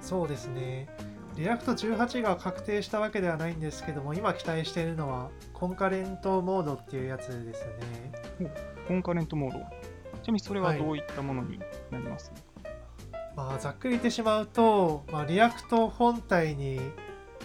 [0.01, 0.88] そうですね。
[1.37, 7.66] React 18が確定したわけではないんですけども、今期待しているのは Concurrent Mode っていうやつです
[8.40, 8.53] ね。
[8.87, 9.61] Concurrent Mode。
[10.29, 11.59] ちなみにそれははいどういったものに
[11.91, 12.31] なります、
[13.35, 16.79] まあ、ざっくり言ってしまうと、まあ、 React 本体に、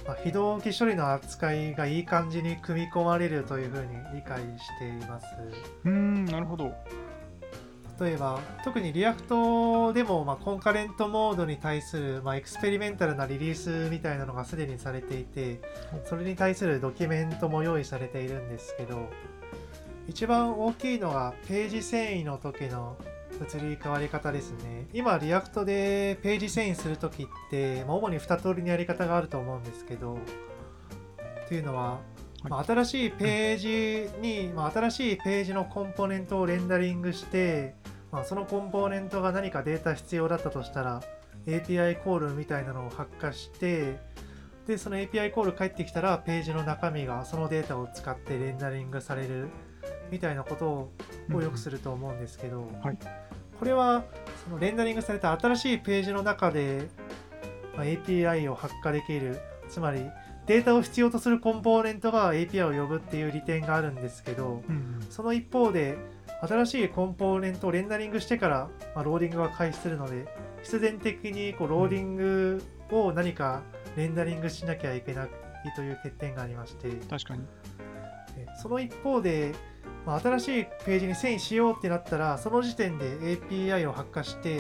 [0.05, 5.25] まあ、非同期処理の扱いがいい感じに組み込まれるというふうに理解しています。
[5.85, 6.73] うーん、なるほど。
[8.01, 15.61] 例えば特に React でも、まあ、 Concurrent Mode に対する、まあ、 experimental なリリースみたいなのがすでにされていて
[16.03, 19.09] それに対するドキュメントも用意されているんですけど
[20.07, 22.97] 一番大きいのがページ遷移の時の
[23.41, 24.87] 移り変わり方ですね。
[24.93, 30.17] 今 React でページ遷移する時って、まあ、主に2通りのやり方があると思うんですけど
[31.47, 31.99] というのは
[32.49, 37.75] まあ、新しいページに、まあ、新しいページのコンポーネントをレンダリングして、
[38.11, 41.01] まあ、そのコンポーネントが何かデータ必要だったとしたら
[41.45, 43.97] API コールみたいなのを発火して
[44.67, 49.49] でその API コール返ってきたらページの中身がそのデータを使ってレンダリングされる
[50.13, 50.91] みたいなこと
[51.35, 52.97] をよくすると思うんですけど、はい。
[53.57, 54.03] これは
[54.43, 56.87] そのレンダリングされた新しいページの中で、
[57.75, 60.05] まあ API を発火できるつまり
[60.45, 65.07] データを必要とするコンポーネントが API を呼ぶっていう利点があるんですけどうんうん。
[65.09, 65.97] その一方で
[66.41, 70.27] 新しいコンポーネントをレンダリングしてから、まあ、ローディングが開始するので
[70.61, 73.63] 必然的にこうローディングを何か
[73.95, 75.29] レンダリングしなきゃいけない
[75.75, 77.43] という欠点がありまして確かに。
[78.37, 79.53] えその一方で、
[80.05, 84.57] まあ、新しいページに遷移しようってなったらその時点で API を発火して、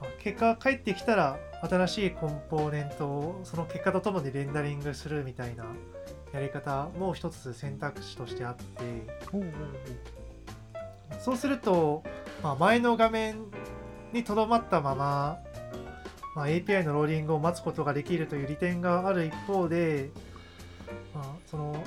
[0.00, 5.64] まあ結果が返ってきたら新しいコンポーネントをその結果とともにレンダリングするみたいな
[6.32, 8.64] やり方も一つ選択肢としてあって
[11.20, 12.02] そうすると、
[12.42, 13.36] まあ、前の画面
[14.12, 15.38] にとどまったまま、
[16.34, 20.10] まあ、API のローディングを待つことができるという利点がある一方で、
[21.14, 21.82] まあ、その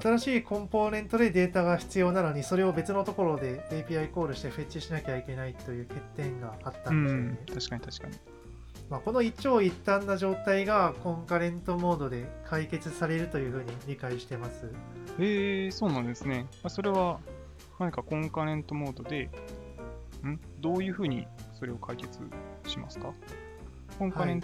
[0.00, 7.28] 新しいコンポーネントでデータが必要なのにそれを別のところで API コールしてフェッチしなきゃいけないという欠点があったうんですよね。
[7.32, 8.38] ん、確かに確かに。
[8.90, 14.70] まあ、この一長一短な状態がコンカレントモードで解決されるというふうに理解してます。
[15.18, 16.46] えー、そうなんですね。
[16.62, 17.20] あそれは
[17.78, 19.30] 何かコンカレントモードで、
[20.26, 20.40] ん？
[20.60, 22.18] どういうふうにそれを解決
[22.66, 23.12] しますか？
[23.98, 24.42] コンカレン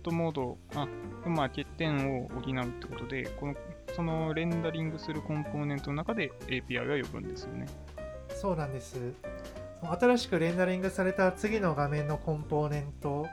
[0.00, 0.88] トモード、あ、
[1.26, 3.54] まあ欠点を補うってことで、この
[3.94, 7.66] そのレンダリングするコンポーネントの中で API は呼ぶんですよね。
[8.28, 8.96] そうなんです。
[9.82, 13.26] 新しくレンダリングされた次の画面のコンポーネント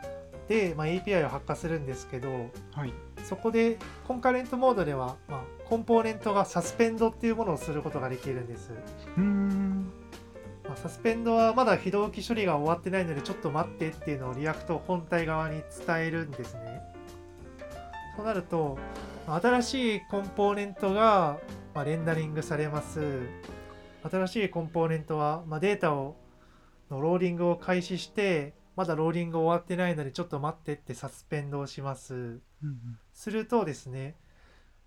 [0.48, 2.30] で、まあ、API を発火するんですけど、
[2.72, 2.94] はい。
[3.24, 3.78] そこで
[4.08, 8.72] Concurrent Mode では、まあ、コンポーネントが suspend っていうものをすることができるんです。
[9.18, 9.67] うーん。
[10.78, 16.82] まあ、 suspend はまだ非同期処理が終わってないのでちょっと待ってっていうのを React 本体側に伝えるんですね。
[18.16, 18.78] そうなると、
[19.28, 21.40] まあ新しいコンポーネントが、
[21.74, 23.22] まあ、レンダリングされます。
[24.10, 26.16] 新しいコンポーネントは、まあ、データを
[26.90, 32.14] のローディングを開始して、まだローディング終わってないのでちょっと待ってって suspend をします。
[32.14, 32.42] うん
[33.14, 34.16] するとですね、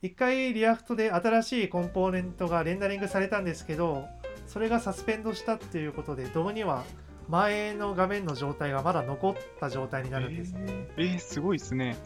[0.03, 4.07] 一回 React で新しいコンポーネントがレンダリングされたんですけど、
[4.53, 6.83] それが suspend したっていうことで、 DOM には
[7.29, 10.89] 前の画面の状態がまだ残った状態になるんですね。
[10.97, 11.97] えー、えーすごいですね。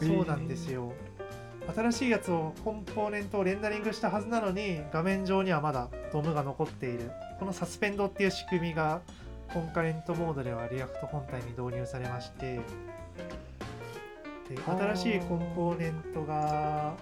[0.00, 0.92] えーそうなんですよ。
[1.74, 7.10] 新しいやつをコンポーネントをレンダリングしたはずなのに、画面上にはまだ DOM が残っている。
[7.40, 9.00] この suspend っていう仕組みが、
[9.52, 12.60] Concurrent Mode では React 本体に導入されまして、
[14.64, 16.94] 新しいコンポーネントが、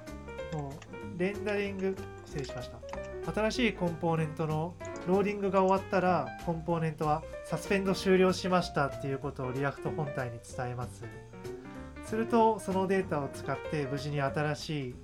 [0.52, 0.72] の
[1.18, 3.32] レンダリング、失礼しました。
[3.32, 4.74] 新しいコンポーネントの
[5.06, 11.04] ローディングが終わったら、コンポーネントは suspend 終了しましたっていうことを React 本体に伝えます。
[12.04, 14.94] するとそのデータを使って無事に新しい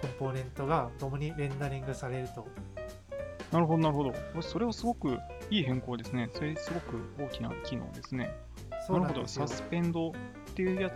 [0.00, 2.46] コンポーネントが共にレンダリングされると
[3.52, 4.42] なるほど、なるほど。
[4.42, 5.18] それはすごく
[5.50, 6.30] いい変更ですね。
[6.32, 8.34] それすごく大きな機能ですね。
[8.88, 9.26] なるほど。
[9.26, 10.12] サスペンドっ
[10.54, 10.94] ていうやつ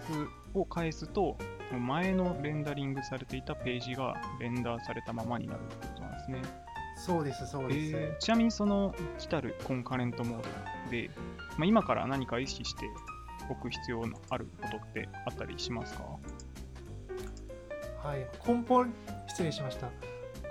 [0.54, 1.36] を返すと、
[1.78, 6.65] 前のレンダリングされていたページがレンダーされたままになるってことなんですね。
[6.96, 11.10] そうですそうです、えーちなみにその来たるコンカレントモードで、
[11.56, 12.86] まあ、今から何か意識して
[13.48, 16.02] おく必要のあることってあったりしますか？
[18.02, 18.84] はいコンポ
[19.28, 19.88] 失礼しました。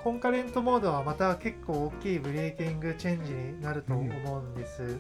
[0.02, 5.00] コンカレントモードはまた結構大きいブレーキングチェンジになると思うんです、うん。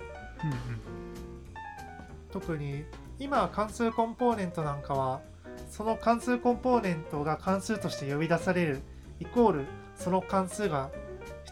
[2.32, 2.84] 特に
[3.20, 5.22] 今関数コンポーネントなんかは
[5.70, 8.82] その関数コンポーネントが関数として呼び出される
[9.20, 9.66] イコール
[9.96, 10.90] その関数が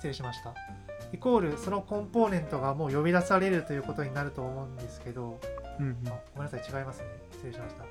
[0.04, 0.54] 失礼しました。
[1.14, 5.40] イコールそのコンポーネントがもう呼び出されるということになると思うんですけど。
[5.80, 5.98] うんうん。
[6.10, 7.06] あごめんなさい違いますね。
[7.32, 7.86] 失礼しました。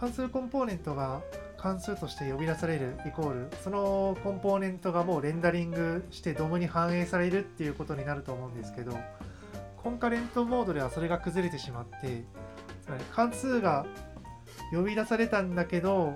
[0.00, 1.20] 関数コンポーネントが
[1.58, 8.96] 関数として呼び出されるイコールそのコンポーネントがもうレンダリングしてドムに反映されるっていうことになると思うんですけど
[9.76, 12.24] コンカレントモードではそれが崩れてしまって
[12.84, 13.86] つまり関数が
[14.72, 16.14] 呼び出されたんだけど、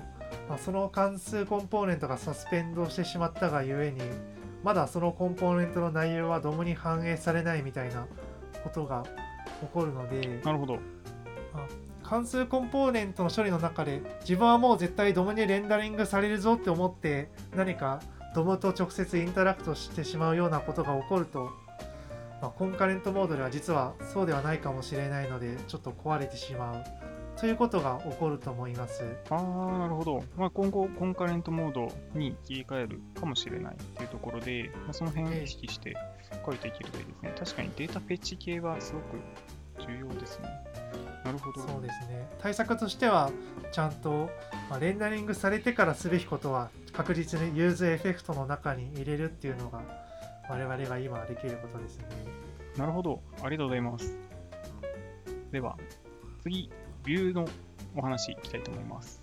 [0.48, 4.00] まあ、その関数コンポーネントがサスペンドしてしまったがゆえに
[4.62, 8.06] まだそのコンポーネントの内容はどもに反映されないみたいな
[8.62, 9.04] ことが
[9.60, 10.78] 起こるのでなるほど。
[12.02, 18.02] 関数コンポーネントの処理の中で自分はもう絶対ドムにレンダリングされるぞって思って何か
[18.34, 21.50] ドムと直接インタラクトしてしまうようなことが起こると、
[22.42, 26.84] まあ、コンカレントモードでは実はそうではないかもしれないのでちょっと壊れてしまう
[27.42, 29.02] ということが起こると思います。
[29.28, 30.22] ああ、なるほど。
[30.36, 35.96] まあ、今後、コンカレントモードに切り替えるかもしれないというところで、まあ、その辺を意識して
[36.46, 37.34] 書いていけるといいですね。
[37.36, 40.46] 確かに data fetch 系はすごく重要ですね。
[41.24, 41.62] なるほど。
[41.62, 43.32] そうですね対策としては
[43.72, 44.30] ちゃんと、
[44.70, 49.82] まあ、レンダリングされてからすべきことは確実に useEffect の中に入れるっていうのが
[50.48, 52.04] 我々が今できることですね。
[52.76, 53.20] なるほど。
[53.42, 54.16] ありがとうございます。
[55.50, 55.76] では、
[56.44, 56.70] 次、
[57.04, 57.46] Vue の
[57.96, 59.22] お話いきたいと思います。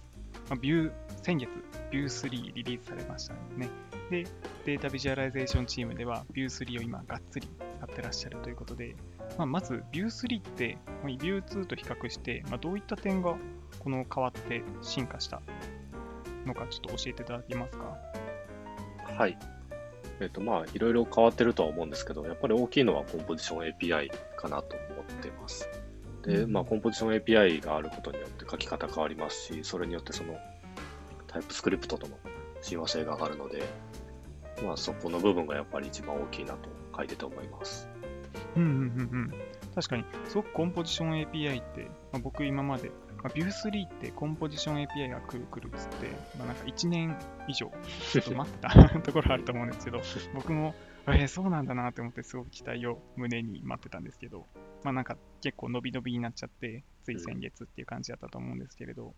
[0.50, 0.92] まあ、 Vue、
[1.24, 1.50] 先月、
[1.92, 3.70] Vue 3リリースされましたね。
[4.10, 4.26] で、
[4.66, 8.96] データビジュアライゼーションチームでは、 Vue 3を今、がっつり使ってらっしゃるということで、
[9.38, 13.36] まあ、まず、 Vue 3って、まあ Vue 2と比較して、まあ、どういった点が
[13.80, 15.42] この変わって進化した
[16.46, 17.98] のか、ちょっと教えていただけますか？
[19.18, 19.38] はい。
[20.20, 25.70] えっ、と、まあ、いろいろ変わってるとは思うんですけど、やっぱり大きいのはコンポジション API かなと思ってます。
[26.24, 30.36] で、うんまあ、コンポジション API があることによって書き方変わりますし、それによってその
[31.28, 32.18] タイプスクリプトとの
[32.62, 33.64] 親和性が上がるので、
[34.64, 37.88] まあ、そこの部分がやっぱり一番大きいなと書いてて思います。
[38.56, 38.84] うんうんうんう
[39.28, 39.34] ん。
[39.76, 42.90] 確かに、すごくコンポジション API って、まあ、僕今まで、
[43.24, 46.08] まあ、Vue3 ってコンポジション API が来る来るっつって、
[46.38, 47.18] まあ、なんか1年
[47.48, 47.72] 以上、
[48.12, 50.02] ちょっと待ってた ところあると思うんですけど、
[50.34, 50.74] 僕も、
[51.18, 54.48] えーそうなんだなって思って、すごく期待を胸に待ってたんですけど、
[54.84, 59.14] まあなんか結構伸び伸びになっちゃって、つい先月っていう感じだったと思うんですけれど、まあ、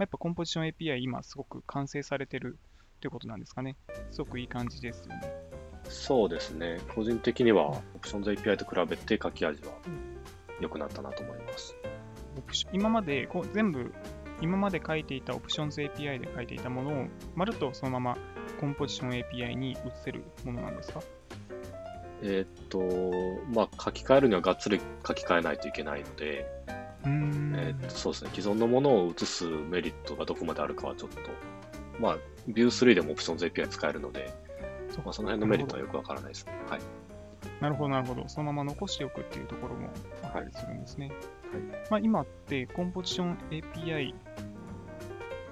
[0.00, 2.58] やっぱコンポジション API 今すごく完成されてる
[2.96, 3.76] っていうことなんですかね。
[4.10, 5.20] すごくいい感じですよね。
[5.84, 6.78] そうですね。
[6.94, 9.72] 個人的には、オプションズ API と比べて書き味は
[10.60, 11.74] 良くなったなと思います。
[12.36, 13.92] オプション今までこう全部、
[14.40, 18.18] 今まで書いていたオプションズ API で書いていたものを、まるっとそのまま
[18.60, 21.00] コンポジション API に移せるものなんですか？
[22.22, 22.80] えーっと、
[23.52, 26.46] まあ、書き換えるにはがっつり書き換えないといけないので。
[27.04, 31.18] えーっと、そうですね、既存のものを移すメリットがどこまであるかはちょっと、
[32.00, 34.32] まあ、Vue3 でも Options API 使えるので、
[34.90, 36.52] そまあ、その辺のメリットはよくわからないですね。
[36.68, 36.80] はい。
[37.60, 38.28] なるほど、なるほど。
[38.28, 39.88] そのまま残しておくっていうところも
[40.22, 41.12] あったりするんですね。
[41.90, 44.14] まあ、今ってコンポジション API、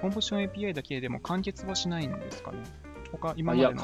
[0.00, 2.58] コンポジション API だけでも完結はしないんですかね
[3.12, 3.80] 他、今までのいや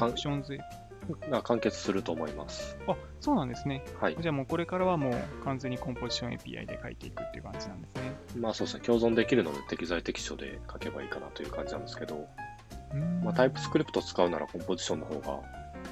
[1.43, 2.77] 完結すると思います。
[2.87, 3.83] あ、そうなんですね。
[3.99, 4.17] はい。
[4.19, 8.15] じゃあもうこれからはもう完全にコンポジション API で書いていくっていう感じなんですね。
[8.37, 12.27] まあそうですね、共存できるので適材適所で書けばいいかなという感じなんですけど、
[13.23, 15.39] まあ、タイプスクリプト使うならコンポジションの方が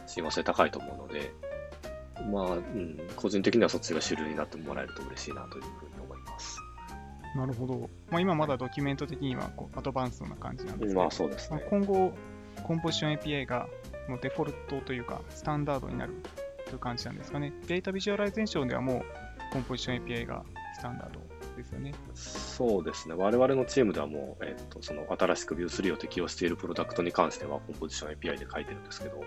[0.08, 1.34] 親和性高いと思うので、
[2.32, 6.60] まあ、うん、個人的にはそっちが主流になってもらえると嬉しいなというふうに思います。
[7.36, 7.90] なるほど。
[8.10, 11.66] まあ、今まだドキュメント的にはこう advance な感じなんですけど、まあそうですまあね。
[11.70, 12.14] 今後、
[12.64, 13.68] コンポジション API が
[14.08, 16.14] もうデフォルトというか、スタンダードになる
[16.66, 17.54] という感じなんですかね。
[17.68, 20.44] データビジュアライゼーションではもうコンポジション API が
[20.76, 21.20] スタンダード
[21.58, 21.94] ですよね。
[22.16, 23.16] そうですね。
[23.16, 29.18] 我々のチームではもう、えっと、その新しく Vue3 を適用しているプロダクトに関してはコンポジション API で書いてるんですけど、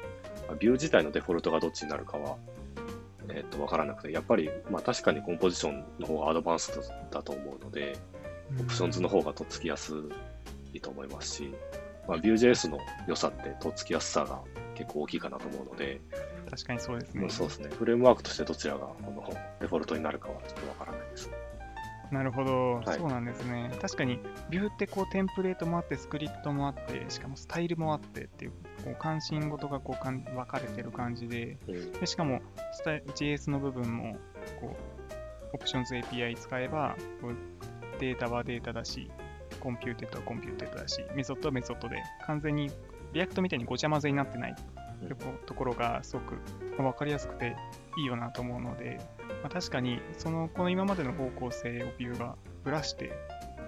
[0.48, 2.36] まあ Vue 自体のデフォルトがどっちになるかは、
[3.28, 7.96] えっと、わからなくて、やっぱり、まあ確かに Composition の方が advanced だと思うので、
[8.60, 9.94] Options の方がとっつきやす
[10.72, 11.54] いと思いますし、
[12.06, 14.40] まあ、Vue.js の良さってとっつきやすさが
[14.74, 16.00] 結構大きいかなと思うので、
[16.50, 17.30] 確かにそうですねまあ。
[17.30, 17.70] そうですね。
[17.70, 19.28] フレームワークとしてどちらがこの
[19.60, 21.30] デフォルトになるかはちょっとわからないです。
[22.10, 23.70] なるほど、はいそうなんですね。
[23.80, 24.20] 確かに、
[24.50, 28.52] Vue ってこうテンプレートもあって、スクリプトもあって、しかもスタイルもあってっていう、
[28.84, 32.40] こう関心事がこうかん分かれてる感じで、うんでしかも
[32.72, 34.16] スタイ JS の部分も
[34.60, 34.76] こ
[35.52, 36.96] うオプションズ API 使えば
[37.98, 39.10] データはデータだし、
[39.58, 41.96] computed は computed だし、メソッドはメソッドで
[42.26, 42.70] 完全に
[43.14, 44.54] React みたいにごちゃ混ぜになってない
[45.02, 46.36] うんとこところがすごく
[46.76, 47.56] 分かりやすくて
[47.96, 48.98] いいよなと思うので、
[49.42, 53.12] まあ、確かにそのこの今までの方向性を Vue がぶらして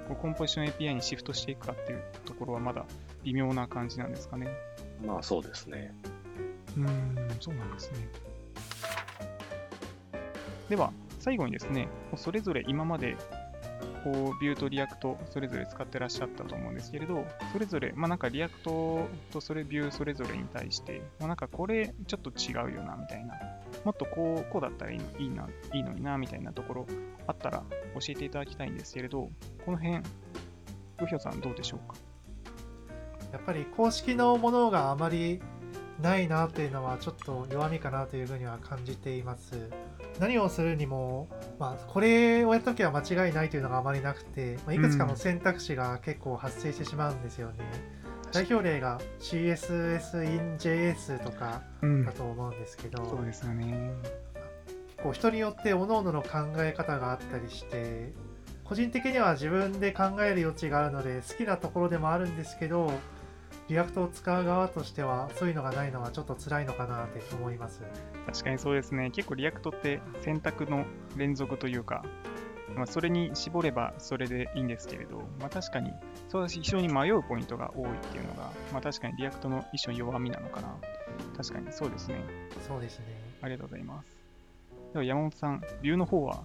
[0.08, 2.84] こうコンポジション API にシフトしていくかっていうところはまだ
[3.24, 4.48] 微妙な感じなんですかね。
[5.04, 5.92] まあそうですね。
[6.76, 8.08] うーん、そうなんですね。
[10.68, 13.16] では、最後にですね、それぞれ今まで
[14.06, 23.34] こう、 Vue と React、それぞれ使ってらっしゃったと思うんですけれど、それぞれ、まあなんか React とそれ Vue それぞれに対して、まあなんかこれちょっと違うよな、みたいな。
[23.84, 26.86] もっとこう、こうだったらいいのいいな、いいのにな、みたいなところ
[27.26, 29.28] あったら教えていただきたいんですけれど、
[29.64, 30.02] この辺、ウ
[31.08, 31.96] ヒョさんどうでしょうか？
[33.32, 35.42] やっぱり公式のものがあまり
[36.00, 39.70] ないなっていうのはちょっと弱みかなというふうには感じています。
[40.20, 41.28] 何をするにも、
[41.58, 47.58] まあ、これをやった時は間違いないというのがあまりなくて、まあ、いくつかの選択肢が結構発生してしまうんですよね。
[48.32, 53.92] 代表例が CSS in JS とかうんだと思うんですけど、そうですよね。
[54.88, 56.28] 結構人によって各々の考
[56.58, 58.12] え方があったりして
[58.64, 62.90] 個人的には自分で考える余地があるので好きなところでもあるんですけど
[63.68, 67.82] React を使う側としてはそういうのがないのはちょっと辛いのかなって思います
[68.26, 69.10] 確かにそうですね。
[69.10, 70.84] 結構 React って選択の
[71.16, 72.04] 連続というか、
[72.76, 75.92] まあ、それに絞ればそれでいいんですけれど、まあ、確かに
[76.28, 80.74] そうだし非常に迷うポイントが多いっていうのが、まあ、確かに React の一種の弱みなのかな。
[81.36, 82.16] 確かにそうですね。
[82.66, 83.04] そうですね
[83.42, 84.06] ありがとうございます。
[84.92, 86.44] では山本さん、 Vue の方は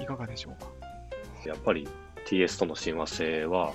[0.00, 0.68] いかがでしょうか？
[1.46, 1.88] やっぱり
[2.26, 3.72] TS との親和性は、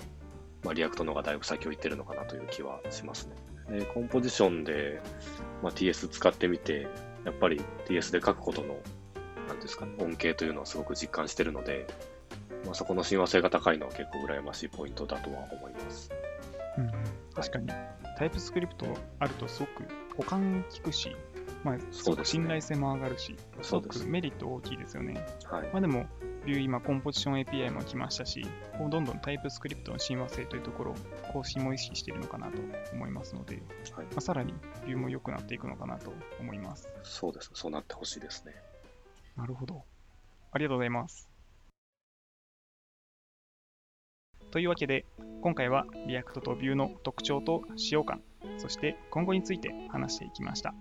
[0.64, 3.28] まあ、 React の方がだいぶ先を行ってるのかなという気はします
[3.70, 3.80] ね。
[3.80, 5.02] で Composition で、
[5.62, 6.88] まあ、TS 使ってみて、
[7.26, 8.78] やっぱり TS で書くことの、
[9.48, 11.88] なんですかね、恩恵というのはすごく実感してるので、
[12.66, 16.10] まあ、そこの親和性が高いのは結構羨ましいポイントだとは思います。
[16.78, 16.92] うん、
[17.36, 17.68] 確かに、
[18.18, 18.86] タイプスクリプト
[19.20, 19.84] あるとすごく
[20.18, 21.16] 保管効くし、
[21.64, 25.26] まあ、すごく信頼性も上がるし、すごくメリット大きいですよね。
[25.46, 25.70] はい。
[25.72, 26.06] まあでも、
[26.46, 28.46] ビュー今、コンポジション API も来ましたし、
[28.78, 30.96] こうどんどんタイプスクリプトの親和性というところを
[31.32, 33.62] 更新も意識しているのかなと思いますので、
[33.96, 34.54] はいまあ、さらに
[34.86, 36.90] ビューも良くなっていくのかなと思います。
[37.04, 37.52] そうです。
[37.54, 38.54] そうなってほしいですね。
[39.38, 39.84] なるほど。
[40.52, 41.30] ありがとうございます。
[44.52, 45.06] というわけで、
[45.42, 48.22] 今回は React と Vue の特徴と使用感、
[48.58, 50.76] そして今後について話していきました。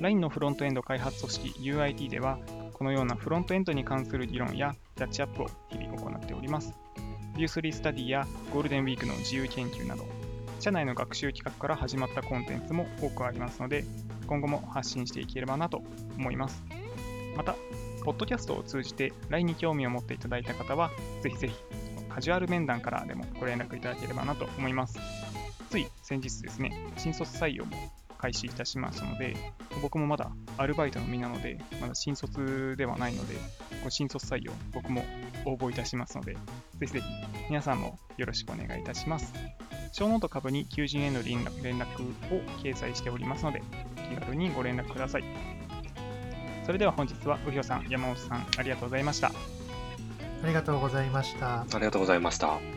[0.00, 2.38] LINE のフロントエンド開発組織 UIT では、
[2.76, 6.74] このようなフロントエンドに関する議論やキャッチアップを日々行っております。
[7.34, 10.04] Vue3 スタディやゴールデンウィークの自由研究など、
[10.60, 13.86] 社内の学習企画から始まったコンテンツも多くありますので、
[14.26, 15.82] 今後も発信していければなと
[16.18, 16.62] 思います。
[17.34, 17.56] また、
[18.04, 20.90] ポッドキャストを通じて LINE に興味を持っていただいた方は、
[21.22, 21.54] ぜひぜひ
[22.10, 24.98] カジュアル面談からでもご連絡いただければなと思います。
[25.70, 27.74] つい先日ですね、新卒採用も
[28.26, 29.36] 開始いたしましたので、
[29.82, 33.36] 僕もまだアルバイトの身なので、まだ新卒ではないので、
[33.88, 35.04] 新卒採用、僕も
[35.44, 36.34] 応募いたしますので、
[36.78, 37.06] ぜひぜひ
[37.48, 39.32] 皆さんもよろしくお願いいたします。
[39.92, 42.02] 小ノート株に求人への連絡連絡
[42.34, 43.62] を掲載しておりますので、
[43.96, 45.24] お気軽にご連絡ください。
[46.64, 49.30] それでは本日は、うひょさん、山本さん、ありがとうございました。
[50.42, 52.75] ありがとうございましたありがとうございました。